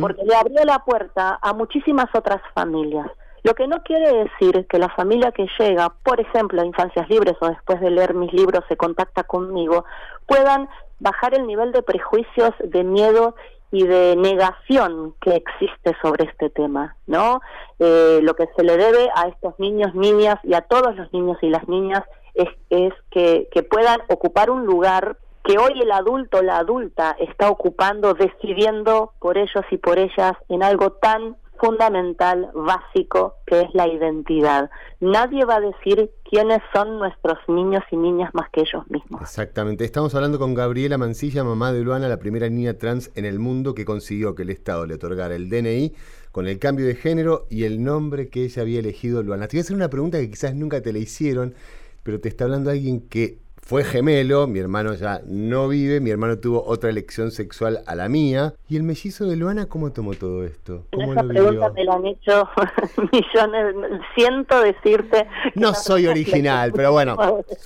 porque 0.00 0.22
le 0.24 0.34
abrió 0.34 0.62
la 0.64 0.80
puerta 0.80 1.38
a 1.40 1.54
muchísimas 1.54 2.06
otras 2.14 2.42
familias. 2.52 3.06
Lo 3.44 3.54
que 3.54 3.66
no 3.66 3.82
quiere 3.82 4.12
decir 4.12 4.66
que 4.68 4.78
la 4.78 4.88
familia 4.90 5.32
que 5.32 5.46
llega, 5.58 5.88
por 6.04 6.20
ejemplo, 6.20 6.60
a 6.60 6.66
Infancias 6.66 7.08
Libres 7.08 7.36
o 7.40 7.48
después 7.48 7.80
de 7.80 7.90
leer 7.90 8.14
mis 8.14 8.32
libros 8.32 8.64
se 8.68 8.76
contacta 8.76 9.24
conmigo, 9.24 9.84
puedan 10.26 10.68
bajar 11.00 11.34
el 11.34 11.46
nivel 11.46 11.72
de 11.72 11.82
prejuicios, 11.82 12.52
de 12.62 12.84
miedo 12.84 13.34
y 13.70 13.86
de 13.86 14.14
negación 14.16 15.14
que 15.20 15.36
existe 15.36 15.96
sobre 16.02 16.26
este 16.26 16.50
tema, 16.50 16.96
¿no? 17.06 17.40
Eh, 17.78 18.20
lo 18.22 18.34
que 18.34 18.46
se 18.56 18.62
le 18.62 18.76
debe 18.76 19.08
a 19.16 19.28
estos 19.28 19.58
niños, 19.58 19.94
niñas 19.94 20.36
y 20.44 20.54
a 20.54 20.60
todos 20.60 20.94
los 20.94 21.10
niños 21.12 21.38
y 21.40 21.48
las 21.48 21.66
niñas 21.66 22.02
es, 22.34 22.92
que, 23.10 23.48
que 23.52 23.62
puedan 23.62 24.00
ocupar 24.08 24.50
un 24.50 24.66
lugar 24.66 25.16
que 25.44 25.58
hoy 25.58 25.80
el 25.80 25.90
adulto, 25.90 26.42
la 26.42 26.58
adulta, 26.58 27.16
está 27.18 27.50
ocupando, 27.50 28.14
decidiendo 28.14 29.12
por 29.18 29.38
ellos 29.38 29.64
y 29.70 29.76
por 29.76 29.98
ellas 29.98 30.34
en 30.48 30.62
algo 30.62 30.92
tan 30.92 31.36
fundamental, 31.62 32.50
básico, 32.54 33.36
que 33.46 33.60
es 33.60 33.68
la 33.72 33.86
identidad. 33.86 34.68
Nadie 34.98 35.44
va 35.44 35.56
a 35.56 35.60
decir 35.60 36.10
quiénes 36.28 36.58
son 36.74 36.98
nuestros 36.98 37.38
niños 37.46 37.84
y 37.92 37.96
niñas 37.96 38.30
más 38.34 38.50
que 38.50 38.62
ellos 38.62 38.82
mismos. 38.90 39.22
Exactamente. 39.22 39.84
Estamos 39.84 40.12
hablando 40.16 40.40
con 40.40 40.54
Gabriela 40.54 40.98
Mancilla, 40.98 41.44
mamá 41.44 41.72
de 41.72 41.82
Luana, 41.82 42.08
la 42.08 42.18
primera 42.18 42.48
niña 42.48 42.74
trans 42.74 43.12
en 43.14 43.24
el 43.24 43.38
mundo 43.38 43.74
que 43.74 43.84
consiguió 43.84 44.34
que 44.34 44.42
el 44.42 44.50
Estado 44.50 44.86
le 44.86 44.94
otorgara 44.94 45.36
el 45.36 45.48
DNI 45.48 45.94
con 46.32 46.48
el 46.48 46.58
cambio 46.58 46.84
de 46.84 46.96
género 46.96 47.46
y 47.48 47.62
el 47.62 47.84
nombre 47.84 48.28
que 48.28 48.44
ella 48.44 48.62
había 48.62 48.80
elegido 48.80 49.22
Luana. 49.22 49.46
Te 49.46 49.56
voy 49.56 49.60
a 49.60 49.62
hacer 49.62 49.76
una 49.76 49.88
pregunta 49.88 50.18
que 50.18 50.30
quizás 50.30 50.56
nunca 50.56 50.80
te 50.80 50.92
la 50.92 50.98
hicieron, 50.98 51.54
pero 52.02 52.20
te 52.20 52.28
está 52.28 52.44
hablando 52.44 52.70
alguien 52.70 53.08
que 53.08 53.38
fue 53.64 53.84
gemelo, 53.84 54.48
mi 54.48 54.58
hermano 54.58 54.92
ya 54.94 55.22
no 55.24 55.68
vive, 55.68 56.00
mi 56.00 56.10
hermano 56.10 56.38
tuvo 56.38 56.64
otra 56.66 56.90
elección 56.90 57.30
sexual 57.30 57.82
a 57.86 57.94
la 57.94 58.08
mía. 58.08 58.54
¿Y 58.68 58.76
el 58.76 58.82
mellizo 58.82 59.24
de 59.26 59.36
Luana 59.36 59.66
cómo 59.66 59.92
tomó 59.92 60.14
todo 60.14 60.44
esto? 60.44 60.86
¿Cómo 60.92 61.12
Esa 61.12 61.22
pregunta 61.22 61.70
me 61.70 61.84
la 61.84 61.94
han 61.94 62.06
hecho 62.06 62.48
millones, 63.12 64.00
siento 64.16 64.60
decirte... 64.60 65.28
No 65.54 65.74
soy 65.74 66.08
original, 66.08 66.72
pero 66.74 66.90
bueno, 66.90 67.16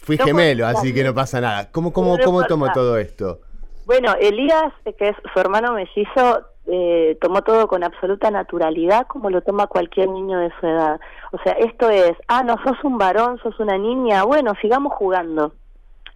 fui 0.03 0.19
gemelo, 0.19 0.67
así 0.67 0.93
que 0.93 1.03
no 1.03 1.15
pasa 1.15 1.41
nada. 1.41 1.71
¿Cómo, 1.73 1.93
cómo, 1.93 2.19
cómo 2.23 2.45
tomó 2.45 2.71
todo 2.73 2.99
esto? 2.99 3.41
Bueno, 3.87 4.15
Elías, 4.21 4.73
que 4.99 5.09
es 5.09 5.17
su 5.33 5.41
hermano 5.41 5.73
mellizo, 5.73 6.43
eh, 6.67 7.17
tomó 7.21 7.43
todo 7.43 7.69
con 7.69 7.85
absoluta 7.85 8.31
naturalidad, 8.31 9.07
como 9.07 9.31
lo 9.31 9.41
toma 9.43 9.67
cualquier 9.67 10.09
niño 10.09 10.39
de 10.39 10.51
su 10.61 10.67
edad. 10.67 11.01
O 11.33 11.39
sea, 11.43 11.53
esto 11.53 11.91
es, 11.91 12.13
ah, 12.29 12.43
no, 12.43 12.57
sos 12.65 12.83
un 12.85 12.99
varón, 12.99 13.39
sos 13.43 13.59
una 13.61 13.79
niña, 13.79 14.25
bueno, 14.25 14.53
sigamos 14.61 14.93
jugando 14.95 15.53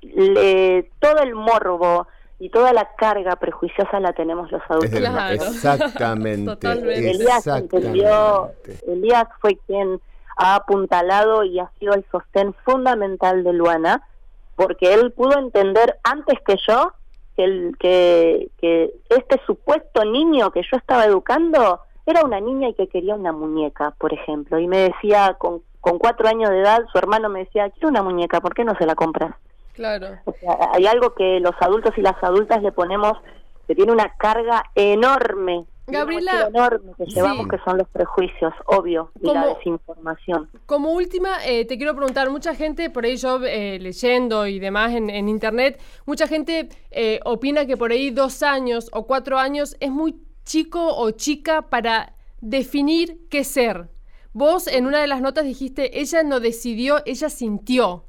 le, 0.03 0.91
todo 0.99 1.19
el 1.23 1.35
morbo 1.35 2.07
y 2.39 2.49
toda 2.49 2.73
la 2.73 2.89
carga 2.97 3.37
prejuiciosa 3.37 4.01
la 4.01 4.13
tenemos 4.13 4.51
los 4.51 4.63
adultos. 4.69 4.93
Exactamente. 4.93 6.57
Elías, 7.11 7.47
Elías 8.87 9.29
fue 9.41 9.59
quien 9.67 10.01
ha 10.37 10.55
apuntalado 10.55 11.45
y 11.45 11.59
ha 11.59 11.71
sido 11.79 11.93
el 11.95 12.05
sostén 12.11 12.55
fundamental 12.65 13.45
de 13.45 13.53
Luana, 13.53 14.07
porque 14.57 14.95
él 14.95 15.13
pudo 15.13 15.39
entender 15.39 15.99
antes 16.03 16.39
que 16.47 16.57
yo 16.67 16.93
que, 17.41 17.45
el, 17.45 17.77
que, 17.79 18.49
que 18.61 18.95
este 19.09 19.41
supuesto 19.47 20.05
niño 20.05 20.51
que 20.51 20.61
yo 20.61 20.77
estaba 20.77 21.07
educando 21.07 21.81
era 22.05 22.23
una 22.23 22.39
niña 22.39 22.69
y 22.69 22.75
que 22.75 22.89
quería 22.89 23.15
una 23.15 23.33
muñeca, 23.33 23.95
por 23.99 24.13
ejemplo. 24.13 24.59
Y 24.59 24.67
me 24.67 24.91
decía, 24.91 25.37
con, 25.39 25.63
con 25.81 25.99
cuatro 25.99 26.29
años 26.29 26.51
de 26.51 26.61
edad, 26.61 26.81
su 26.93 26.99
hermano 26.99 27.31
me 27.31 27.41
decía, 27.41 27.71
quiero 27.71 27.89
una 27.89 28.03
muñeca, 28.03 28.41
¿por 28.41 28.55
qué 28.55 28.65
no 28.65 28.75
se 28.77 28.85
la 28.85 28.95
compras? 28.95 29.35
Claro. 29.73 30.09
hay 30.75 30.87
algo 30.87 31.15
que 31.15 31.41
los 31.41 31.55
adultos 31.61 31.97
y 31.97 32.03
las 32.03 32.23
adultas 32.23 32.63
le 32.63 32.73
ponemos 32.73 33.15
que 33.67 33.75
tiene 33.75 33.93
una 33.93 34.13
carga 34.19 34.65
enorme. 34.75 35.65
Gabriela, 35.91 36.49
enorme 36.49 36.93
que 36.97 37.05
llevamos 37.07 37.49
que 37.49 37.59
son 37.65 37.79
los 37.79 37.89
prejuicios, 37.89 38.53
obvio, 38.67 39.11
y 39.21 39.27
la 39.27 39.47
desinformación. 39.47 40.49
Como 40.67 40.93
última, 40.93 41.45
eh, 41.45 41.65
te 41.65 41.77
quiero 41.77 41.95
preguntar, 41.95 42.31
mucha 42.31 42.55
gente, 42.55 42.91
por 42.91 43.05
ahí 43.05 43.17
yo 43.17 43.41
eh, 43.45 43.79
leyendo 43.81 44.47
y 44.47 44.59
demás 44.59 44.93
en, 44.93 45.29
internet, 45.29 45.81
mucha 46.07 46.27
gente 46.27 46.69
eh, 46.91 47.21
opina 47.25 47.67
que 47.67 47.77
por 47.77 47.93
ahí 47.93 48.11
dos 48.11 48.43
años 48.43 48.89
o 48.93 49.07
cuatro 49.07 49.39
años 49.39 49.77
es 49.81 49.91
muy 49.91 50.17
chico 50.45 50.97
o 50.97 51.11
chica 51.11 51.63
para 51.63 52.15
definir 52.41 53.29
qué 53.29 53.45
ser. 53.45 53.89
Vos 54.33 54.67
en 54.67 54.87
una 54.87 55.01
de 55.01 55.07
las 55.07 55.21
notas 55.21 55.45
dijiste, 55.45 56.01
ella 56.01 56.23
no 56.23 56.41
decidió, 56.41 56.99
ella 57.05 57.29
sintió. 57.29 58.05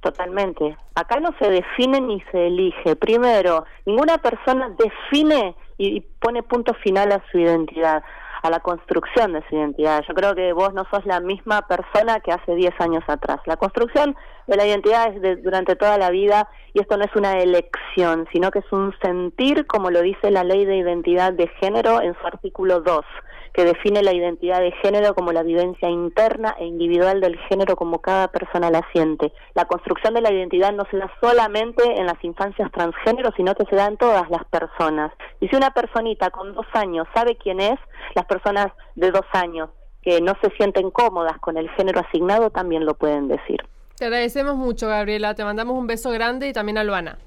Totalmente. 0.00 0.76
Acá 0.94 1.20
no 1.20 1.34
se 1.38 1.50
define 1.50 2.00
ni 2.00 2.20
se 2.32 2.46
elige. 2.46 2.96
Primero, 2.96 3.64
ninguna 3.84 4.18
persona 4.18 4.74
define 4.78 5.54
y 5.80 6.00
pone 6.20 6.42
punto 6.42 6.74
final 6.74 7.10
a 7.10 7.22
su 7.30 7.38
identidad, 7.38 8.02
a 8.42 8.50
la 8.50 8.60
construcción 8.60 9.32
de 9.32 9.42
su 9.48 9.56
identidad. 9.56 10.04
Yo 10.06 10.14
creo 10.14 10.34
que 10.34 10.52
vos 10.52 10.74
no 10.74 10.84
sos 10.90 11.06
la 11.06 11.20
misma 11.20 11.62
persona 11.62 12.20
que 12.20 12.32
hace 12.32 12.54
10 12.54 12.74
años 12.80 13.02
atrás. 13.06 13.40
La 13.46 13.56
construcción 13.56 14.14
la 14.56 14.66
identidad 14.66 15.14
es 15.14 15.20
de, 15.22 15.36
durante 15.36 15.76
toda 15.76 15.98
la 15.98 16.10
vida 16.10 16.48
y 16.72 16.80
esto 16.80 16.96
no 16.96 17.04
es 17.04 17.14
una 17.16 17.38
elección, 17.38 18.26
sino 18.32 18.50
que 18.50 18.60
es 18.60 18.72
un 18.72 18.94
sentir, 19.02 19.66
como 19.66 19.90
lo 19.90 20.02
dice 20.02 20.30
la 20.30 20.44
ley 20.44 20.64
de 20.64 20.76
identidad 20.76 21.32
de 21.32 21.48
género 21.60 22.00
en 22.02 22.14
su 22.20 22.26
artículo 22.26 22.80
2 22.80 23.04
que 23.52 23.64
define 23.64 24.02
la 24.02 24.12
identidad 24.12 24.60
de 24.60 24.72
género 24.82 25.14
como 25.14 25.32
la 25.32 25.42
vivencia 25.42 25.88
interna 25.88 26.54
e 26.58 26.66
individual 26.66 27.20
del 27.20 27.38
género 27.48 27.76
como 27.76 28.00
cada 28.00 28.28
persona 28.28 28.70
la 28.70 28.86
siente. 28.92 29.32
La 29.54 29.64
construcción 29.64 30.14
de 30.14 30.20
la 30.20 30.32
identidad 30.32 30.72
no 30.72 30.84
se 30.90 30.98
da 30.98 31.10
solamente 31.20 31.82
en 31.98 32.06
las 32.06 32.22
infancias 32.22 32.70
transgénero, 32.72 33.32
sino 33.36 33.54
que 33.54 33.64
se 33.66 33.76
da 33.76 33.86
en 33.86 33.96
todas 33.96 34.28
las 34.30 34.44
personas. 34.44 35.12
Y 35.40 35.48
si 35.48 35.56
una 35.56 35.70
personita 35.70 36.30
con 36.30 36.54
dos 36.54 36.66
años 36.74 37.06
sabe 37.14 37.36
quién 37.36 37.60
es, 37.60 37.78
las 38.14 38.26
personas 38.26 38.68
de 38.94 39.10
dos 39.10 39.26
años 39.32 39.70
que 40.02 40.20
no 40.20 40.34
se 40.42 40.50
sienten 40.56 40.90
cómodas 40.90 41.38
con 41.40 41.56
el 41.56 41.68
género 41.70 42.00
asignado 42.00 42.50
también 42.50 42.86
lo 42.86 42.94
pueden 42.94 43.28
decir. 43.28 43.60
Te 44.00 44.06
agradecemos 44.06 44.56
mucho, 44.56 44.88
Gabriela. 44.88 45.34
Te 45.34 45.44
mandamos 45.44 45.76
un 45.76 45.86
beso 45.86 46.10
grande 46.10 46.48
y 46.48 46.54
también 46.54 46.78
a 46.78 46.84
Luana. 46.84 47.18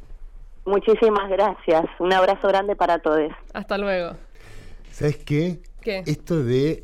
Muchísimas 0.66 1.30
gracias. 1.30 1.86
Un 2.00 2.12
abrazo 2.12 2.48
grande 2.48 2.76
para 2.76 2.98
todos. 2.98 3.32
Hasta 3.54 3.78
luego. 3.78 4.18
¿Sabes 4.92 5.18
qué? 5.18 5.62
Esto 5.86 6.44
de. 6.44 6.84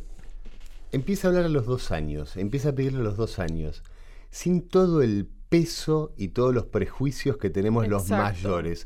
Empieza 0.91 1.27
a 1.27 1.31
hablar 1.31 1.45
a 1.45 1.49
los 1.49 1.65
dos 1.65 1.91
años, 1.91 2.37
empieza 2.37 2.69
a 2.69 2.73
pedirle 2.73 2.99
a 2.99 3.01
los 3.01 3.17
dos 3.17 3.39
años, 3.39 3.81
sin 4.29 4.61
todo 4.67 5.01
el 5.01 5.27
peso 5.49 6.13
y 6.17 6.27
todos 6.29 6.53
los 6.53 6.65
prejuicios 6.65 7.37
que 7.37 7.49
tenemos 7.49 7.87
los 7.87 8.11
mayores. 8.11 8.85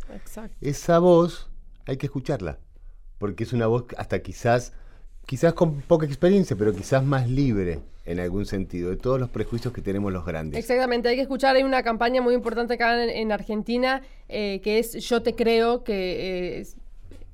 Esa 0.62 1.00
voz 1.00 1.50
hay 1.86 1.98
que 1.98 2.06
escucharla, 2.06 2.60
porque 3.18 3.44
es 3.44 3.52
una 3.52 3.68
voz 3.68 3.88
hasta 3.98 4.22
quizás, 4.22 4.74
quizás 5.26 5.54
con 5.54 5.82
poca 5.82 6.06
experiencia, 6.06 6.56
pero 6.56 6.74
quizás 6.74 7.04
más 7.04 7.30
libre 7.30 7.80
en 8.06 8.20
algún 8.20 8.46
sentido, 8.46 8.90
de 8.90 8.98
todos 8.98 9.20
los 9.20 9.30
prejuicios 9.30 9.74
que 9.74 9.82
tenemos 9.82 10.12
los 10.12 10.26
grandes. 10.26 10.60
Exactamente, 10.60 11.08
hay 11.08 11.16
que 11.16 11.22
escuchar, 11.22 11.56
hay 11.56 11.64
una 11.64 11.84
campaña 11.84 12.22
muy 12.22 12.34
importante 12.34 12.74
acá 12.74 13.02
en, 13.04 13.32
Argentina, 13.32 14.02
eh, 14.28 14.60
que 14.62 14.80
es 14.80 14.94
Yo 15.08 15.22
te 15.22 15.36
creo, 15.36 15.86
que 15.86 16.60
eh, 16.60 16.68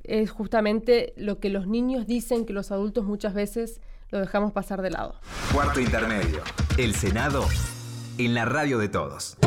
es 0.04 0.30
justamente 0.32 1.14
lo 1.16 1.40
que 1.40 1.50
los 1.50 1.68
niños 1.68 2.06
dicen 2.06 2.46
que 2.46 2.54
los 2.54 2.72
adultos 2.72 3.06
muchas 3.06 3.34
veces 3.34 3.82
lo 4.12 4.20
dejamos 4.20 4.52
pasar 4.52 4.82
de 4.82 4.92
lado. 4.92 5.16
Cuarto 5.54 5.80
intermedio. 5.80 6.42
El 6.78 6.94
Senado 6.94 7.46
en 8.18 8.34
la 8.34 8.46
radio 8.46 8.78
de 8.78 8.90
todos. 8.90 9.38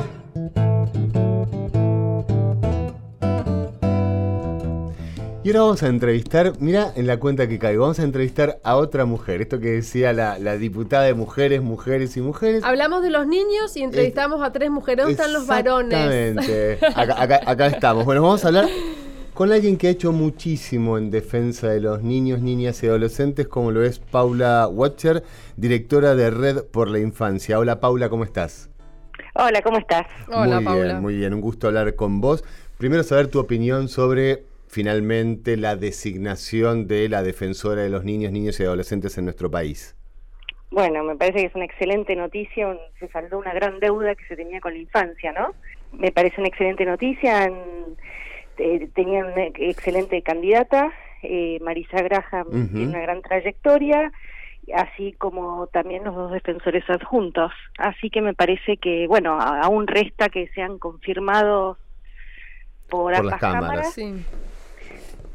Y 5.44 5.48
ahora 5.48 5.62
vamos 5.62 5.82
a 5.82 5.88
entrevistar, 5.88 6.52
mira 6.60 6.92
en 6.94 7.08
la 7.08 7.18
cuenta 7.18 7.48
que 7.48 7.58
caigo, 7.58 7.82
vamos 7.82 7.98
a 7.98 8.04
entrevistar 8.04 8.60
a 8.62 8.76
otra 8.76 9.06
mujer, 9.06 9.42
esto 9.42 9.58
que 9.58 9.70
decía 9.70 10.12
la, 10.12 10.56
diputada 10.56 11.02
de 11.02 11.14
mujeres, 11.14 11.60
mujeres 11.62 12.16
y 12.16 12.20
mujeres. 12.20 12.62
Hablamos 12.62 13.02
de 13.02 13.10
los 13.10 13.26
niños 13.26 13.76
y 13.76 13.82
entrevistamos 13.82 14.40
a 14.40 14.52
tres 14.52 14.70
mujeres, 14.70 15.04
¿dónde 15.04 15.20
están 15.20 15.32
los 15.32 15.48
varones? 15.48 15.98
Exactamente, 15.98 16.78
acá, 16.94 17.40
acá 17.44 17.66
estamos. 17.66 18.04
Bueno, 18.04 18.22
vamos 18.22 18.44
a 18.44 18.48
hablar 18.48 18.68
con 19.34 19.50
alguien 19.50 19.78
que 19.78 19.88
ha 19.88 19.90
hecho 19.90 20.12
muchísimo 20.12 20.96
en 20.96 21.10
defensa 21.10 21.70
de 21.70 21.80
los 21.80 22.04
niños, 22.04 22.40
niñas 22.40 22.80
y 22.84 22.86
adolescentes, 22.86 23.48
como 23.48 23.72
lo 23.72 23.82
es 23.82 23.98
Paula 23.98 24.68
Watcher, 24.68 25.24
directora 25.56 26.14
de 26.14 26.30
Red 26.30 26.66
por 26.66 26.88
la 26.88 27.00
Infancia. 27.00 27.58
Hola 27.58 27.80
Paula, 27.80 28.08
¿cómo 28.08 28.22
estás? 28.22 28.70
Hola, 29.34 29.60
¿cómo 29.62 29.78
estás? 29.78 30.06
Hola, 30.28 30.60
muy 30.60 30.64
Paula. 30.64 30.84
Bien, 30.84 31.00
muy 31.02 31.16
bien, 31.16 31.34
un 31.34 31.40
gusto 31.40 31.66
hablar 31.66 31.96
con 31.96 32.20
vos. 32.20 32.44
Primero 32.78 33.02
saber 33.02 33.26
tu 33.26 33.40
opinión 33.40 33.88
sobre 33.88 34.51
finalmente 34.72 35.58
la 35.58 35.76
designación 35.76 36.88
de 36.88 37.06
la 37.10 37.22
defensora 37.22 37.82
de 37.82 37.90
los 37.90 38.04
niños, 38.04 38.32
niños 38.32 38.58
y 38.58 38.64
adolescentes 38.64 39.18
en 39.18 39.24
nuestro 39.24 39.50
país. 39.50 39.94
Bueno, 40.70 41.04
me 41.04 41.14
parece 41.14 41.40
que 41.40 41.46
es 41.48 41.54
una 41.54 41.66
excelente 41.66 42.16
noticia, 42.16 42.74
se 42.98 43.06
saldó 43.08 43.38
una 43.38 43.52
gran 43.52 43.78
deuda 43.80 44.14
que 44.14 44.24
se 44.24 44.34
tenía 44.34 44.60
con 44.60 44.72
la 44.72 44.78
infancia, 44.78 45.30
¿no? 45.32 45.52
Me 45.92 46.10
parece 46.10 46.40
una 46.40 46.48
excelente 46.48 46.86
noticia, 46.86 47.52
eh, 48.56 48.88
tenía 48.94 49.26
una 49.26 49.44
excelente 49.44 50.22
candidata, 50.22 50.90
eh, 51.22 51.58
Marisa 51.60 52.00
Graham 52.00 52.70
tiene 52.72 52.88
una 52.88 53.00
gran 53.02 53.20
trayectoria, 53.20 54.10
así 54.74 55.12
como 55.18 55.66
también 55.66 56.04
los 56.04 56.14
dos 56.14 56.32
defensores 56.32 56.88
adjuntos. 56.88 57.52
Así 57.76 58.08
que 58.08 58.22
me 58.22 58.32
parece 58.32 58.78
que, 58.78 59.06
bueno, 59.06 59.38
aún 59.38 59.86
resta 59.86 60.30
que 60.30 60.48
sean 60.54 60.78
confirmados 60.78 61.76
por, 62.88 63.14
ambas 63.14 63.38
cámaras. 63.38 63.94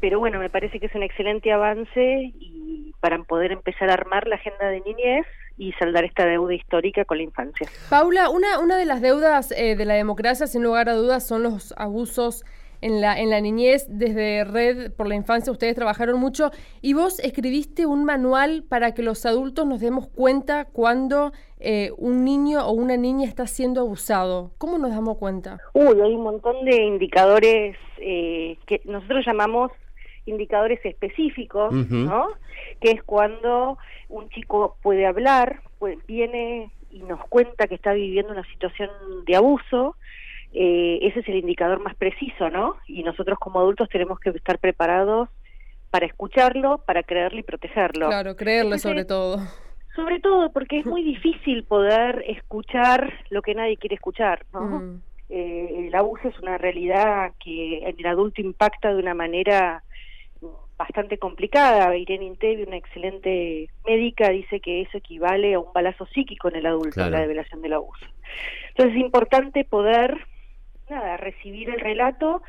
Pero 0.00 0.18
bueno, 0.18 0.38
me 0.38 0.50
parece 0.50 0.78
que 0.78 0.86
es 0.86 0.94
un 0.94 1.02
excelente 1.02 1.52
avance 1.52 2.32
y 2.38 2.94
para 3.00 3.18
poder 3.22 3.52
empezar 3.52 3.90
a 3.90 3.94
armar 3.94 4.26
la 4.26 4.36
agenda 4.36 4.68
de 4.68 4.80
niñez 4.80 5.26
y 5.56 5.72
saldar 5.72 6.04
esta 6.04 6.24
deuda 6.24 6.54
histórica 6.54 7.04
con 7.04 7.18
la 7.18 7.24
infancia. 7.24 7.68
Paula, 7.90 8.30
una, 8.30 8.60
una 8.60 8.76
de 8.76 8.84
las 8.84 9.00
deudas 9.00 9.52
eh, 9.52 9.76
de 9.76 9.84
la 9.84 9.94
democracia, 9.94 10.46
sin 10.46 10.62
lugar 10.62 10.88
a 10.88 10.94
dudas, 10.94 11.26
son 11.26 11.42
los 11.42 11.74
abusos 11.76 12.44
en 12.80 13.00
la, 13.00 13.18
en 13.18 13.30
la 13.30 13.40
niñez, 13.40 13.86
desde 13.88 14.44
Red 14.44 14.92
por 14.92 15.08
la 15.08 15.16
Infancia, 15.16 15.52
ustedes 15.52 15.74
trabajaron 15.74 16.18
mucho 16.18 16.50
y 16.80 16.94
vos 16.94 17.18
escribiste 17.18 17.86
un 17.86 18.04
manual 18.04 18.64
para 18.68 18.94
que 18.94 19.02
los 19.02 19.26
adultos 19.26 19.66
nos 19.66 19.80
demos 19.80 20.06
cuenta 20.08 20.64
cuando 20.64 21.32
eh, 21.58 21.90
un 21.96 22.24
niño 22.24 22.64
o 22.64 22.72
una 22.72 22.96
niña 22.96 23.26
está 23.26 23.46
siendo 23.46 23.80
abusado. 23.80 24.52
¿Cómo 24.58 24.78
nos 24.78 24.90
damos 24.90 25.18
cuenta? 25.18 25.58
Uy, 25.74 26.00
hay 26.00 26.14
un 26.14 26.22
montón 26.22 26.64
de 26.64 26.76
indicadores 26.82 27.76
eh, 27.98 28.56
que 28.66 28.80
nosotros 28.84 29.24
llamamos 29.26 29.72
indicadores 30.28 30.80
específicos, 30.84 31.72
¿no? 31.72 32.28
Que 32.80 32.92
es 32.92 33.02
cuando 33.02 33.78
un 34.08 34.28
chico 34.30 34.76
puede 34.82 35.06
hablar, 35.06 35.60
pues 35.78 35.98
viene 36.06 36.70
y 36.90 37.00
nos 37.00 37.20
cuenta 37.28 37.66
que 37.66 37.74
está 37.74 37.92
viviendo 37.92 38.32
una 38.32 38.44
situación 38.50 38.90
de 39.26 39.36
abuso, 39.36 39.96
eh, 40.52 40.98
ese 41.02 41.20
es 41.20 41.28
el 41.28 41.36
indicador 41.36 41.80
más 41.80 41.94
preciso, 41.94 42.48
¿no? 42.50 42.76
Y 42.86 43.02
nosotros 43.02 43.38
como 43.38 43.60
adultos 43.60 43.88
tenemos 43.88 44.18
que 44.18 44.30
estar 44.30 44.58
preparados 44.58 45.28
para 45.90 46.06
escucharlo, 46.06 46.78
para 46.86 47.02
creerlo 47.02 47.38
y 47.38 47.42
protegerlo. 47.42 48.08
Claro, 48.08 48.36
creerle 48.36 48.78
sobre 48.78 49.04
todo. 49.04 49.38
Sobre 49.94 50.20
todo 50.20 50.50
porque 50.52 50.80
es 50.80 50.86
muy 50.86 51.02
difícil 51.14 51.64
poder 51.64 52.24
escuchar 52.26 53.12
lo 53.30 53.42
que 53.42 53.54
nadie 53.54 53.76
quiere 53.76 53.96
escuchar, 53.96 54.46
¿no? 54.52 54.60
Mm. 54.60 55.02
Eh, 55.30 55.88
el 55.88 55.94
abuso 55.94 56.28
es 56.28 56.38
una 56.40 56.56
realidad 56.56 57.32
que 57.42 57.86
en 57.86 57.96
el 57.98 58.06
adulto 58.06 58.40
impacta 58.40 58.94
de 58.94 58.98
una 58.98 59.12
manera 59.12 59.82
bastante 60.78 61.18
complicada. 61.18 61.94
Irene 61.96 62.24
Intevi, 62.24 62.62
una 62.62 62.76
excelente 62.76 63.68
médica, 63.86 64.30
dice 64.30 64.60
que 64.60 64.82
eso 64.82 64.98
equivale 64.98 65.54
a 65.54 65.60
un 65.60 65.72
balazo 65.72 66.06
psíquico 66.06 66.48
en 66.48 66.56
el 66.56 66.66
adulto, 66.66 67.08
la 67.10 67.20
revelación 67.20 67.60
del 67.60 67.74
abuso. 67.74 68.06
Entonces 68.68 68.94
es 68.94 69.00
importante 69.00 69.64
poder 69.64 70.16
nada, 70.88 71.16
recibir 71.18 71.68
el 71.68 71.80
relato, 71.80 72.42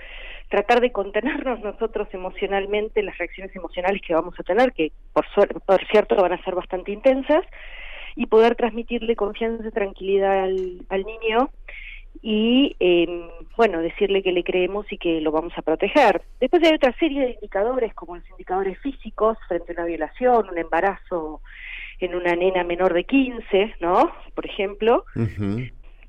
tratar 0.47 0.79
de 0.79 0.91
contenernos 0.91 1.59
nosotros 1.59 2.07
emocionalmente 2.13 3.03
las 3.03 3.17
reacciones 3.17 3.53
emocionales 3.55 4.01
que 4.05 4.13
vamos 4.13 4.33
a 4.39 4.43
tener, 4.43 4.71
que 4.71 4.91
por, 5.11 5.25
por 5.65 5.85
cierto 5.87 6.15
van 6.15 6.33
a 6.33 6.43
ser 6.43 6.55
bastante 6.55 6.91
intensas, 6.91 7.45
y 8.15 8.25
poder 8.25 8.55
transmitirle 8.55 9.15
confianza 9.15 9.67
y 9.67 9.71
tranquilidad 9.71 10.43
al, 10.43 10.85
al 10.89 11.03
niño 11.03 11.49
y 12.21 12.75
eh, 12.79 13.29
bueno 13.55 13.81
decirle 13.81 14.21
que 14.21 14.31
le 14.31 14.43
creemos 14.43 14.85
y 14.91 14.97
que 14.97 15.21
lo 15.21 15.31
vamos 15.31 15.53
a 15.57 15.61
proteger. 15.61 16.21
Después 16.39 16.63
hay 16.63 16.75
otra 16.75 16.93
serie 16.97 17.21
de 17.21 17.31
indicadores 17.33 17.93
como 17.93 18.15
los 18.15 18.29
indicadores 18.29 18.77
físicos 18.79 19.37
frente 19.47 19.71
a 19.71 19.75
una 19.75 19.85
violación, 19.85 20.49
un 20.49 20.57
embarazo 20.57 21.41
en 21.99 22.15
una 22.15 22.35
nena 22.35 22.63
menor 22.63 22.93
de 22.93 23.03
15, 23.03 23.75
¿no? 23.81 24.11
Por 24.33 24.45
ejemplo, 24.45 25.05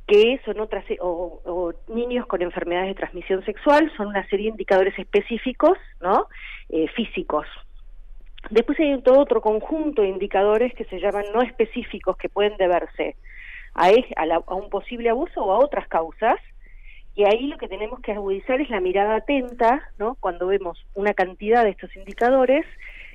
que 0.06 0.40
son 0.44 0.60
otras, 0.60 0.84
o, 1.00 1.72
niños 1.88 2.26
con 2.26 2.42
enfermedades 2.42 2.90
de 2.90 2.94
transmisión 2.94 3.44
sexual, 3.44 3.92
son 3.96 4.08
una 4.08 4.26
serie 4.28 4.46
de 4.46 4.50
indicadores 4.50 4.96
específicos, 4.98 5.78
¿no? 6.00 6.26
Eh, 6.68 6.86
físicos. 6.94 7.46
Después 8.50 8.78
hay 8.80 9.00
todo 9.02 9.18
otro 9.18 9.40
conjunto 9.40 10.02
de 10.02 10.08
indicadores 10.08 10.72
que 10.74 10.84
se 10.84 10.98
llaman 11.00 11.24
no 11.34 11.42
específicos, 11.42 12.16
que 12.16 12.28
pueden 12.28 12.56
deberse 12.56 13.16
a, 13.86 14.34
a, 14.46 14.54
un 14.54 14.70
posible 14.70 15.10
abuso 15.10 15.42
o 15.42 15.52
a 15.52 15.58
otras 15.58 15.88
causas, 15.88 16.36
y 17.14 17.24
ahí 17.24 17.48
lo 17.48 17.58
que 17.58 17.68
tenemos 17.68 18.00
que 18.00 18.12
agudizar 18.12 18.60
es 18.60 18.70
la 18.70 18.80
mirada 18.80 19.16
atenta, 19.16 19.82
¿no? 19.98 20.16
Cuando 20.20 20.46
vemos 20.46 20.78
una 20.94 21.12
cantidad 21.14 21.64
de 21.64 21.70
estos 21.70 21.94
indicadores 21.96 22.64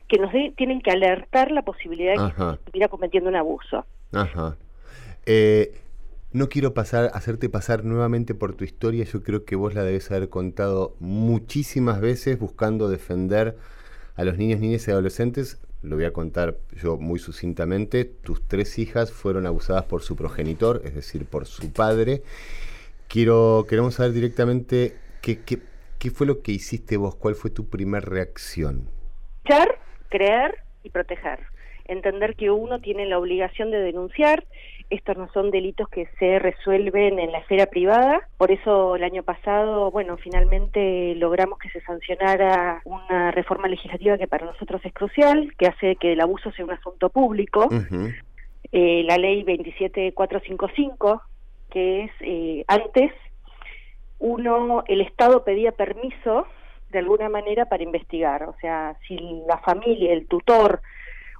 que 0.08 0.18
nos 0.18 0.32
tienen 0.56 0.82
que 0.82 0.92
alertar 0.92 1.52
la 1.52 1.64
posibilidad 1.64 2.14
de 2.14 2.32
que 2.32 2.38
se 2.38 2.54
estuviera 2.54 2.88
cometiendo 2.90 3.30
un 3.30 3.36
abuso. 3.36 3.86
Ajá. 4.12 4.58
Eh, 5.26 5.74
no 6.32 6.50
quiero 6.50 6.74
pasar, 6.74 7.12
hacerte 7.14 7.50
pasar 7.50 7.86
nuevamente 7.86 8.36
por 8.36 8.54
tu 8.56 8.66
historia, 8.66 9.06
yo 9.06 9.24
creo 9.24 9.46
que 9.46 9.56
vos 9.56 9.74
la 9.74 9.84
debes 9.84 10.12
haber 10.12 10.30
contado 10.30 10.96
muchísimas 11.00 12.02
veces 12.02 12.38
buscando 12.38 12.90
defender 12.90 13.58
a 14.16 14.24
los 14.26 14.38
niños, 14.38 14.60
niñas 14.60 14.88
y 14.88 14.92
adolescentes. 14.92 15.62
Lo 15.86 15.96
voy 15.96 16.06
a 16.06 16.14
contar 16.14 16.58
yo 16.82 16.98
muy 16.98 17.20
sucintamente. 17.20 18.06
Tus 18.06 18.48
tres 18.48 18.80
hijas 18.80 19.12
fueron 19.12 19.46
abusadas 19.46 19.86
por 19.86 20.02
su 20.02 20.16
progenitor, 20.16 20.82
es 20.84 20.96
decir, 20.96 21.26
por 21.26 21.46
su 21.46 21.72
padre. 21.72 22.24
Quiero, 23.08 23.66
queremos 23.70 23.96
saber 23.96 24.14
directamente 24.14 24.96
qué, 25.22 25.42
qué, 25.44 25.60
qué 26.00 26.12
fue 26.12 26.26
lo 26.28 26.42
que 26.42 26.52
hiciste 26.52 26.98
vos, 26.98 27.16
cuál 27.16 27.36
fue 27.36 27.52
tu 27.52 27.70
primera 27.70 28.06
reacción. 28.06 28.90
Creer, 29.44 29.78
creer 30.10 30.56
y 30.84 30.90
proteger. 30.90 31.40
Entender 31.86 32.36
que 32.36 32.50
uno 32.50 32.80
tiene 32.82 33.06
la 33.06 33.20
obligación 33.20 33.70
de 33.70 33.78
denunciar 33.78 34.44
estos 34.90 35.18
no 35.18 35.30
son 35.34 35.52
delitos 35.52 35.88
que 35.90 36.08
se 36.20 36.40
resuelven 36.40 37.20
en 37.20 37.32
la 37.32 37.40
esfera 37.40 37.66
privada, 37.66 38.28
por 38.38 38.52
eso 38.52 38.96
el 38.96 39.04
año 39.04 39.24
pasado, 39.24 39.92
bueno, 39.92 40.18
finalmente 40.18 41.16
logramos 41.16 41.60
que 41.60 41.70
se 41.70 41.82
sancionara 41.82 42.82
una 42.86 43.32
reforma 43.32 43.68
legislativa 43.68 44.18
que 44.18 44.28
para 44.28 44.46
nosotros 44.46 44.82
es 44.84 44.94
crucial, 44.94 45.54
que 45.58 45.68
hace 45.68 45.96
que 45.96 46.14
el 46.14 46.22
abuso 46.22 46.52
sea 46.52 46.66
un 46.66 46.72
asunto 46.72 47.10
público. 47.10 47.68
Eh, 48.72 49.04
la 49.06 49.18
ley 49.18 49.44
27455, 49.44 51.22
que 51.70 52.04
es 52.04 52.12
eh, 52.22 52.66
antes 52.68 53.12
uno, 54.20 54.84
el 54.88 55.02
Estado 55.02 55.44
pedía 55.44 55.72
permiso 55.72 56.48
de 56.90 57.00
alguna 57.00 57.30
manera 57.30 57.66
para 57.66 57.84
investigar, 57.84 58.44
o 58.44 58.56
sea, 58.62 58.96
si 59.08 59.18
la 59.48 59.58
familia, 59.58 60.14
el 60.14 60.28
tutor, 60.28 60.82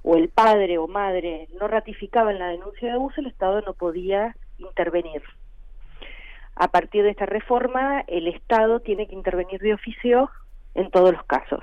o 0.08 0.16
el 0.16 0.28
padre 0.28 0.78
o 0.78 0.86
madre 0.86 1.48
no 1.58 1.66
ratificaban 1.66 2.38
la 2.38 2.46
denuncia 2.46 2.86
de 2.86 2.94
abuso, 2.94 3.20
el 3.20 3.26
Estado 3.26 3.60
no 3.62 3.74
podía 3.74 4.36
intervenir. 4.58 5.20
A 6.54 6.68
partir 6.68 7.02
de 7.02 7.10
esta 7.10 7.26
reforma, 7.26 8.04
el 8.06 8.28
Estado 8.28 8.78
tiene 8.78 9.08
que 9.08 9.16
intervenir 9.16 9.60
de 9.60 9.74
oficio 9.74 10.30
en 10.76 10.92
todos 10.92 11.12
los 11.12 11.24
casos. 11.24 11.58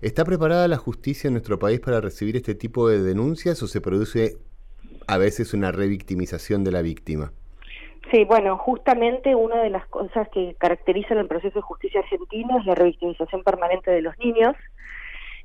¿Está 0.00 0.24
preparada 0.24 0.68
la 0.68 0.76
justicia 0.76 1.26
en 1.26 1.34
nuestro 1.34 1.58
país 1.58 1.80
para 1.80 2.00
recibir 2.00 2.36
este 2.36 2.54
tipo 2.54 2.88
de 2.88 3.02
denuncias 3.02 3.60
o 3.64 3.66
se 3.66 3.80
produce 3.80 4.36
a 5.08 5.18
veces 5.18 5.52
una 5.52 5.72
revictimización 5.72 6.62
de 6.62 6.70
la 6.70 6.82
víctima? 6.82 7.32
Sí, 8.12 8.24
bueno, 8.24 8.58
justamente 8.58 9.34
una 9.34 9.60
de 9.60 9.70
las 9.70 9.84
cosas 9.88 10.28
que 10.28 10.54
caracterizan 10.56 11.18
el 11.18 11.26
proceso 11.26 11.58
de 11.58 11.62
justicia 11.62 12.00
argentino 12.00 12.60
es 12.60 12.64
la 12.64 12.76
revictimización 12.76 13.42
permanente 13.42 13.90
de 13.90 14.02
los 14.02 14.16
niños. 14.18 14.54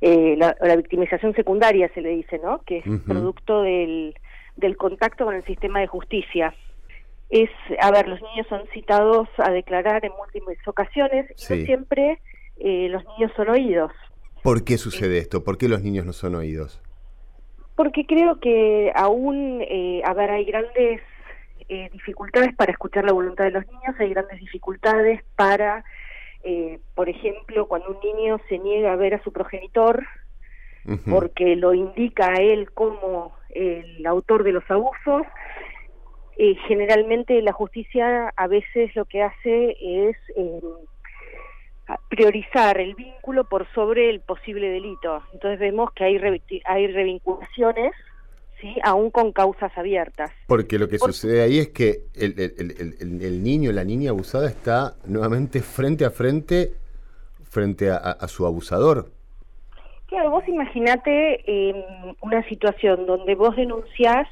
Eh, 0.06 0.36
la, 0.36 0.76
victimización 0.76 1.34
secundaria 1.34 1.90
se 1.94 2.02
le 2.02 2.10
dice, 2.10 2.38
¿no? 2.44 2.62
Que 2.66 2.80
es 2.80 2.84
producto 3.08 3.62
del, 3.62 4.14
del 4.58 4.76
contacto 4.76 5.24
con 5.24 5.34
el 5.34 5.46
sistema 5.46 5.80
de 5.80 5.88
justicia. 5.88 6.54
Es, 7.30 7.50
a 7.80 7.90
ver, 7.90 8.10
los 8.10 8.22
niños 8.22 8.46
son 8.50 8.64
citados 8.74 9.30
a 9.38 9.50
declarar 9.52 10.04
en 10.04 10.12
múltiples 10.18 10.58
ocasiones 10.68 11.28
y 11.30 11.54
no 11.54 11.66
siempre 11.66 12.20
eh, 12.58 12.90
los 12.90 13.02
niños 13.06 13.32
son 13.38 13.48
oídos. 13.48 13.94
¿Por 14.44 14.66
qué 14.66 14.78
sucede 14.78 15.20
esto? 15.20 15.46
¿Por 15.46 15.58
qué 15.58 15.70
los 15.70 15.82
niños 15.82 16.06
no 16.06 16.12
son 16.12 16.36
oídos? 16.36 16.82
Porque 17.78 18.06
creo 18.06 18.42
que 18.42 18.92
aún, 18.96 19.62
eh, 19.62 20.02
a 20.04 20.14
ver, 20.14 20.32
hay 20.32 20.44
grandes 20.44 21.00
dificultades 21.94 22.54
para 22.56 22.74
escuchar 22.74 23.06
la 23.06 23.14
voluntad 23.14 23.46
de 23.46 23.52
los 23.52 23.66
niños, 23.66 23.96
hay 23.98 24.10
grandes 24.10 24.38
dificultades 24.42 25.24
para 25.38 25.86
eh, 26.44 26.80
por 26.96 27.10
ejemplo, 27.10 27.68
cuando 27.68 27.90
un 27.90 28.00
niño 28.02 28.38
se 28.50 28.60
niega 28.60 28.92
a 28.92 28.98
ver 28.98 29.14
a 29.14 29.24
su 29.24 29.32
progenitor 29.32 30.06
porque 31.10 31.56
lo 31.56 31.74
indica 31.74 32.34
a 32.34 32.42
él 32.42 32.70
como 32.74 33.34
el 33.52 34.06
autor 34.06 34.44
de 34.44 34.52
los 34.52 34.70
abusos, 34.70 35.22
eh, 36.38 36.56
generalmente 36.68 37.42
la 37.42 37.54
justicia 37.54 38.34
a 38.36 38.48
veces 38.48 38.94
lo 38.94 39.06
que 39.06 39.24
hace 39.24 39.78
es 39.80 40.18
eh, 40.36 40.62
priorizar 42.10 42.82
el 42.82 42.96
vínculo 42.96 43.46
por 43.46 43.66
sobre 43.74 44.10
el 44.10 44.20
posible 44.20 44.68
delito. 44.70 45.24
Entonces 45.32 45.58
vemos 45.58 45.94
que 45.94 46.04
hay, 46.04 46.42
hay 46.66 46.88
revinculaciones 46.88 47.94
¿sí? 48.64 48.76
aún 48.84 49.12
con 49.12 49.32
causas 49.32 49.72
abiertas. 49.78 50.32
Porque 50.48 50.80
lo 50.80 50.88
que 50.88 50.98
sucede 50.98 51.42
ahí 51.44 51.60
es 51.60 51.70
que 51.70 52.06
el, 52.16 52.34
el, 52.40 52.96
el, 53.00 53.22
el, 53.22 53.44
niño, 53.44 53.72
la 53.72 53.84
niña 53.84 54.12
abusada 54.12 54.48
está 54.48 54.96
nuevamente 55.06 55.62
frente 55.62 56.06
a 56.06 56.10
frente 56.10 56.74
frente 57.44 57.92
a, 57.92 58.28
su 58.28 58.48
abusador. 58.48 59.12
Claro, 60.08 60.32
vos 60.32 60.48
imaginate 60.48 61.44
eh, 61.46 61.86
una 62.22 62.42
situación 62.50 63.06
donde 63.06 63.36
vos 63.36 63.56
denunciás 63.56 64.28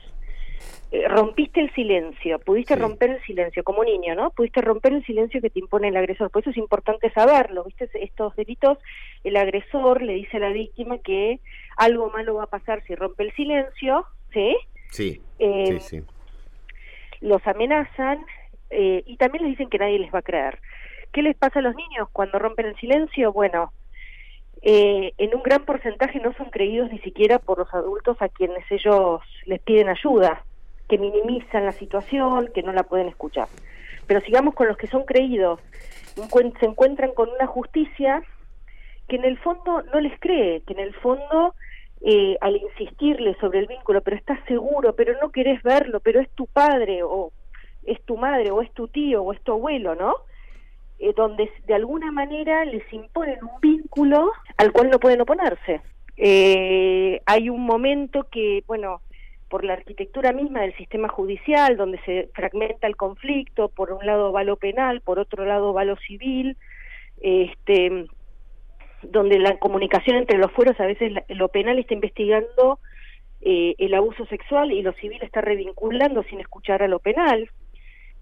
eh, 0.91 1.07
rompiste 1.07 1.61
el 1.61 1.71
silencio, 1.73 2.39
pudiste 2.39 2.75
romper 2.75 3.11
el 3.11 3.21
silencio 3.21 3.63
como 3.63 3.83
niño, 3.83 4.15
¿no? 4.15 4.31
Pudiste 4.31 4.59
romper 4.61 4.93
el 4.93 5.05
silencio 5.05 5.39
que 5.39 5.49
te 5.49 5.59
impone 5.59 5.87
el 5.87 5.97
agresor. 5.97 6.31
Por 6.31 6.41
eso 6.41 6.49
es 6.49 6.57
importante 6.57 7.11
saberlo, 7.11 7.63
¿viste? 7.63 7.89
Estos 7.93 8.35
delitos, 8.35 8.77
el 9.23 9.37
agresor 9.37 10.01
le 10.01 10.13
dice 10.15 10.37
a 10.37 10.41
la 10.41 10.49
víctima 10.49 10.97
que 10.97 11.39
algo 11.77 12.09
malo 12.09 12.35
va 12.35 12.43
a 12.43 12.47
pasar 12.47 12.83
si 12.83 12.95
rompe 12.95 13.23
el 13.23 13.33
silencio, 13.35 14.05
¿sí? 14.33 14.57
Sí, 14.91 15.21
eh, 15.39 15.79
sí, 15.79 15.79
sí. 15.79 16.03
Los 17.21 17.45
amenazan 17.47 18.25
eh, 18.69 19.03
y 19.05 19.17
también 19.17 19.43
les 19.43 19.53
dicen 19.53 19.69
que 19.69 19.77
nadie 19.77 19.99
les 19.99 20.13
va 20.13 20.19
a 20.19 20.23
creer. 20.23 20.59
¿Qué 21.11 21.21
les 21.21 21.35
pasa 21.35 21.59
a 21.59 21.61
los 21.61 21.75
niños 21.75 22.07
cuando 22.11 22.39
rompen 22.39 22.67
el 22.67 22.75
silencio? 22.77 23.33
Bueno, 23.33 23.73
en 24.63 25.35
un 25.35 25.43
gran 25.43 25.65
porcentaje 25.65 26.19
no 26.19 26.33
son 26.33 26.49
creídos 26.51 26.91
ni 26.91 26.99
siquiera 26.99 27.39
por 27.39 27.57
los 27.57 27.73
adultos 27.73 28.17
a 28.21 28.29
quienes 28.29 28.63
ellos 28.71 29.21
les 29.45 29.59
piden 29.59 29.89
ayuda 29.89 30.43
que 30.91 30.97
minimizan 30.97 31.65
la 31.65 31.71
situación, 31.71 32.49
que 32.53 32.63
no 32.63 32.73
la 32.73 32.83
pueden 32.83 33.07
escuchar. 33.07 33.47
Pero 34.07 34.19
sigamos 34.19 34.53
con 34.53 34.67
los 34.67 34.75
que 34.75 34.87
son 34.87 35.05
creídos, 35.05 35.61
se 36.15 36.65
encuentran 36.65 37.13
con 37.13 37.29
una 37.29 37.47
justicia 37.47 38.21
que 39.07 39.15
en 39.15 39.23
el 39.23 39.37
fondo 39.39 39.83
no 39.93 40.01
les 40.01 40.19
cree, 40.19 40.61
que 40.67 40.73
en 40.73 40.81
el 40.81 40.93
fondo 40.95 41.55
eh, 42.03 42.37
al 42.41 42.57
insistirle 42.57 43.35
sobre 43.39 43.59
el 43.59 43.67
vínculo, 43.67 44.01
pero 44.01 44.17
estás 44.17 44.39
seguro, 44.47 44.95
pero 44.95 45.13
no 45.21 45.31
querés 45.31 45.61
verlo, 45.63 45.99
pero 45.99 46.19
es 46.19 46.29
tu 46.31 46.47
padre 46.47 47.03
o 47.03 47.31
es 47.83 48.01
tu 48.05 48.17
madre 48.17 48.51
o 48.51 48.61
es 48.61 48.71
tu 48.73 48.87
tío 48.87 49.23
o 49.23 49.33
es 49.33 49.41
tu 49.41 49.51
abuelo, 49.53 49.95
¿no? 49.95 50.15
Eh, 50.99 51.13
donde 51.15 51.49
de 51.65 51.73
alguna 51.73 52.11
manera 52.11 52.65
les 52.65 52.91
imponen 52.93 53.39
un 53.43 53.59
vínculo 53.61 54.31
al 54.57 54.71
cual 54.71 54.89
no 54.89 54.99
pueden 54.99 55.21
oponerse. 55.21 55.81
Eh, 56.17 57.21
hay 57.25 57.49
un 57.49 57.61
momento 57.61 58.27
que, 58.31 58.63
bueno, 58.67 59.01
por 59.49 59.65
la 59.65 59.73
arquitectura 59.73 60.31
misma 60.31 60.61
del 60.61 60.75
sistema 60.77 61.09
judicial, 61.09 61.75
donde 61.75 61.99
se 62.05 62.29
fragmenta 62.33 62.87
el 62.87 62.95
conflicto, 62.95 63.69
por 63.69 63.91
un 63.91 64.05
lado 64.05 64.31
va 64.31 64.43
lo 64.43 64.55
penal, 64.55 65.01
por 65.01 65.19
otro 65.19 65.45
lado 65.45 65.73
va 65.73 65.83
lo 65.83 65.97
civil, 65.97 66.57
este, 67.21 68.05
donde 69.03 69.39
la 69.39 69.57
comunicación 69.57 70.17
entre 70.17 70.37
los 70.37 70.51
fueros, 70.51 70.79
a 70.79 70.85
veces 70.85 71.13
lo 71.29 71.49
penal 71.49 71.79
está 71.79 71.93
investigando 71.93 72.79
eh, 73.41 73.75
el 73.79 73.93
abuso 73.93 74.25
sexual 74.27 74.71
y 74.71 74.81
lo 74.81 74.93
civil 74.93 75.19
está 75.21 75.41
revinculando 75.41 76.23
sin 76.23 76.39
escuchar 76.39 76.83
a 76.83 76.87
lo 76.87 76.99
penal. 76.99 77.49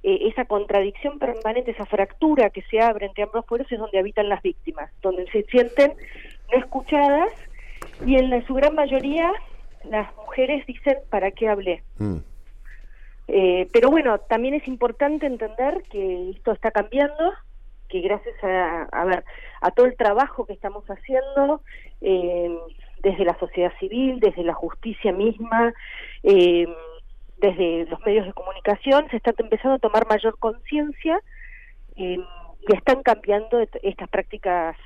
Eh, 0.01 0.29
esa 0.29 0.45
contradicción 0.45 1.19
permanente, 1.19 1.71
esa 1.71 1.85
fractura 1.85 2.49
que 2.51 2.61
se 2.63 2.79
abre 2.79 3.05
entre 3.05 3.23
ambos 3.23 3.45
fueros 3.45 3.69
es 3.71 3.79
donde 3.79 3.99
habitan 3.99 4.29
las 4.29 4.41
víctimas, 4.41 4.91
donde 5.01 5.29
se 5.31 5.43
sienten 5.43 5.93
no 6.51 6.59
escuchadas 6.59 7.29
y 8.05 8.15
en 8.15 8.45
su 8.47 8.53
gran 8.53 8.75
mayoría 8.75 9.31
las 9.83 10.15
mujeres 10.15 10.65
dicen, 10.65 10.97
¿para 11.09 11.31
qué 11.31 11.49
hablé? 11.49 11.83
Mm. 11.97 12.17
Eh, 13.27 13.67
pero 13.71 13.89
bueno, 13.91 14.17
también 14.19 14.55
es 14.55 14.67
importante 14.67 15.25
entender 15.25 15.83
que 15.91 16.31
esto 16.31 16.51
está 16.51 16.71
cambiando, 16.71 17.33
que 17.89 18.01
gracias 18.01 18.35
a, 18.43 18.83
a 18.83 19.05
ver, 19.05 19.25
a 19.61 19.71
todo 19.71 19.87
el 19.87 19.97
trabajo 19.97 20.45
que 20.45 20.53
estamos 20.53 20.85
haciendo 20.85 21.61
eh, 22.01 22.57
desde 23.01 23.25
la 23.25 23.37
sociedad 23.39 23.71
civil, 23.79 24.19
desde 24.19 24.43
la 24.43 24.53
justicia 24.53 25.11
misma, 25.11 25.73
eh, 26.23 26.67
desde 27.37 27.85
los 27.89 27.99
medios 28.05 28.25
de 28.25 28.33
comunicación, 28.33 29.09
se 29.09 29.17
está 29.17 29.33
empezando 29.37 29.75
a 29.75 29.79
tomar 29.79 30.07
mayor 30.07 30.37
conciencia 30.39 31.19
y 31.95 32.19
están 32.67 33.01
cambiando 33.03 33.59
estas 33.81 34.09
prácticas 34.09 34.77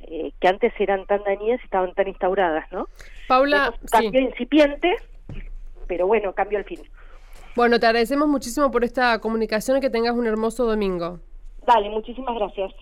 eh, 0.00 0.32
que 0.40 0.48
antes 0.48 0.72
eran 0.78 1.06
tan 1.06 1.22
dañinas 1.24 1.62
estaban 1.62 1.92
tan 1.94 2.08
instauradas, 2.08 2.70
¿no? 2.72 2.88
Paula, 3.26 3.74
cambio 3.90 4.20
incipiente, 4.20 4.96
pero 5.86 6.06
bueno, 6.06 6.32
cambio 6.32 6.58
al 6.58 6.64
fin. 6.64 6.80
Bueno, 7.56 7.80
te 7.80 7.86
agradecemos 7.86 8.28
muchísimo 8.28 8.70
por 8.70 8.84
esta 8.84 9.18
comunicación 9.20 9.78
y 9.78 9.80
que 9.80 9.90
tengas 9.90 10.14
un 10.14 10.26
hermoso 10.26 10.64
domingo. 10.64 11.18
Vale, 11.68 11.90
muchísimas 11.90 12.34
gracias. 12.34 12.72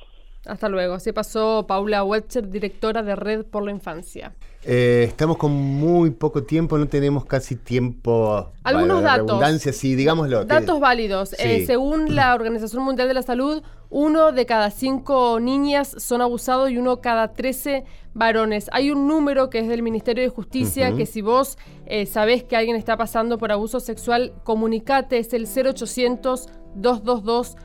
Hasta 0.45 0.69
luego. 0.69 1.01
Se 1.01 1.13
pasó 1.13 1.67
Paula 1.67 2.05
Webster, 2.05 2.49
directora 2.49 3.03
de 3.03 3.17
Red 3.17 3.47
por 3.47 3.65
la 3.65 3.73
Infancia. 3.73 4.33
Eh, 4.63 5.07
estamos 5.09 5.39
con 5.39 5.51
muy 5.51 6.11
poco 6.11 6.45
tiempo, 6.45 6.79
no 6.79 6.87
tenemos 6.87 7.25
casi 7.25 7.57
tiempo. 7.57 8.53
Algunos 8.63 9.03
datos. 9.03 9.41
sí, 9.61 9.97
digámoslo. 9.97 10.45
Datos 10.45 10.79
válidos. 10.79 11.35
Eh, 11.41 11.67
según 11.67 12.15
la 12.15 12.33
Organización 12.33 12.85
Mundial 12.85 13.09
de 13.09 13.15
la 13.15 13.23
Salud, 13.23 13.61
uno 13.91 14.31
de 14.31 14.47
cada 14.47 14.71
cinco 14.71 15.41
niñas 15.41 15.93
son 15.99 16.21
abusados 16.21 16.71
y 16.71 16.79
uno 16.79 17.01
cada 17.01 17.33
trece 17.33 17.85
varones. 18.15 18.71
Hay 18.73 18.93
un 18.93 19.09
número 19.09 19.51
que 19.51 19.59
es 19.59 19.67
del 19.67 19.83
Ministerio 19.83 20.23
de 20.23 20.29
Justicia 20.29 20.95
que 20.95 21.07
si 21.07 21.23
vos 21.23 21.59
eh, 21.87 22.07
sabés 22.07 22.45
que 22.45 22.57
alguien 22.57 22.77
está 22.77 22.97
pasando 22.97 23.37
por 23.37 23.51
abuso 23.51 23.81
sexual, 23.81 24.33
comunicate, 24.45 25.19
es 25.19 25.35
el 25.35 25.49
0800 25.49 26.49
222 26.77 27.57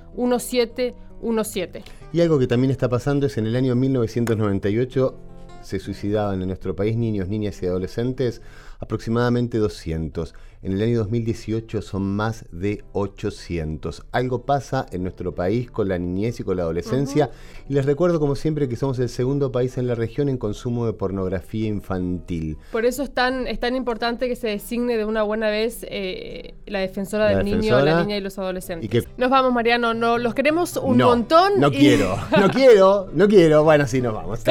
1717. 1.22 1.84
Y 2.14 2.22
algo 2.22 2.40
que 2.40 2.48
también 2.48 2.72
está 2.72 2.90
pasando 2.90 3.28
es 3.28 3.38
en 3.38 3.48
el 3.48 3.56
año 3.56 3.76
1998 3.76 5.31
se 5.62 5.80
suicidaban 5.80 6.42
en 6.42 6.48
nuestro 6.48 6.76
país 6.76 6.98
niños, 6.98 7.28
niñas 7.28 7.62
y 7.62 7.66
adolescentes 7.66 8.42
aproximadamente 8.82 9.60
200. 9.60 10.34
En 10.64 10.74
el 10.74 10.82
año 10.84 11.00
2018 11.00 11.82
son 11.82 12.16
más 12.16 12.46
de 12.52 12.84
800. 12.94 14.06
Algo 14.12 14.44
pasa 14.44 14.86
en 14.92 15.02
nuestro 15.02 15.34
país 15.34 15.72
con 15.72 15.88
la 15.88 15.98
niñez 15.98 16.40
y 16.40 16.44
con 16.44 16.58
la 16.58 16.64
adolescencia. 16.64 17.32
Y 17.68 17.74
les 17.74 17.86
recuerdo, 17.86 18.20
como 18.20 18.36
siempre, 18.36 18.70
que 18.70 18.76
somos 18.76 19.00
el 19.00 19.10
segundo 19.10 19.52
país 19.52 19.80
en 19.80 19.88
la 19.88 19.96
región 19.96 20.30
en 20.30 20.38
consumo 20.38 20.86
de 20.86 20.94
pornografía 20.94 21.68
infantil. 21.68 22.58
Por 22.72 22.86
eso 22.86 23.02
es 23.02 23.12
tan, 23.12 23.48
es 23.48 23.60
tan 23.60 23.76
importante 23.76 24.28
que 24.28 24.36
se 24.36 24.50
designe 24.50 24.98
de 24.98 25.06
una 25.06 25.24
buena 25.24 25.50
vez 25.50 25.84
eh, 25.90 26.54
la 26.68 26.80
defensora 26.80 27.28
del 27.30 27.44
niño, 27.44 27.80
la 27.84 28.02
niña 28.02 28.18
y 28.18 28.22
los 28.22 28.38
adolescentes. 28.38 29.08
Nos 29.18 29.32
vamos, 29.32 29.54
Mariano. 29.54 29.96
No, 29.96 30.20
los 30.20 30.36
queremos 30.36 30.78
un 30.78 30.98
montón. 30.98 31.54
No 31.60 31.72
quiero, 31.72 32.18
no 32.40 32.50
quiero, 32.54 33.10
no 33.14 33.28
quiero. 33.28 33.64
Bueno, 33.64 33.88
sí, 33.88 34.00
nos 34.00 34.14
vamos. 34.14 34.42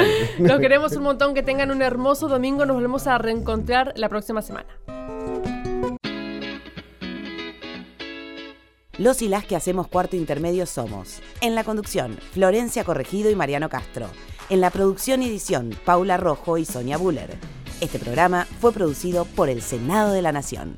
Los 0.41 0.59
queremos 0.59 0.97
un 1.01 1.05
montón. 1.05 1.35
Que 1.35 1.43
tengan 1.43 1.71
un 1.71 1.83
hermoso 1.83 2.29
domingo. 2.29 2.65
Nos 2.65 2.77
volvemos 2.77 3.07
a 3.07 3.19
reencontrar 3.19 3.93
la 3.97 4.09
próxima 4.09 4.43
semana. 4.43 4.69
Los 8.99 9.23
y 9.23 9.29
las 9.29 9.47
que 9.47 9.57
hacemos 9.57 9.89
cuarto 9.89 10.17
intermedio 10.17 10.67
somos. 10.67 11.23
En 11.41 11.55
la 11.55 11.65
conducción, 11.65 12.19
Florencia 12.33 12.85
Corregido 12.85 13.31
y 13.31 13.35
Mariano 13.35 13.71
Castro. 13.71 14.09
En 14.51 14.61
la 14.61 14.71
producción 14.71 15.23
y 15.23 15.29
edición, 15.29 15.75
Paula 15.87 16.19
Rojo 16.19 16.59
y 16.59 16.67
Sonia 16.67 16.99
Buller. 16.99 17.39
Este 17.81 17.99
programa 17.99 18.47
fue 18.61 18.73
producido 18.73 19.25
por 19.25 19.49
el 19.49 19.63
Senado 19.63 20.13
de 20.13 20.21
la 20.21 20.33
Nación. 20.33 20.77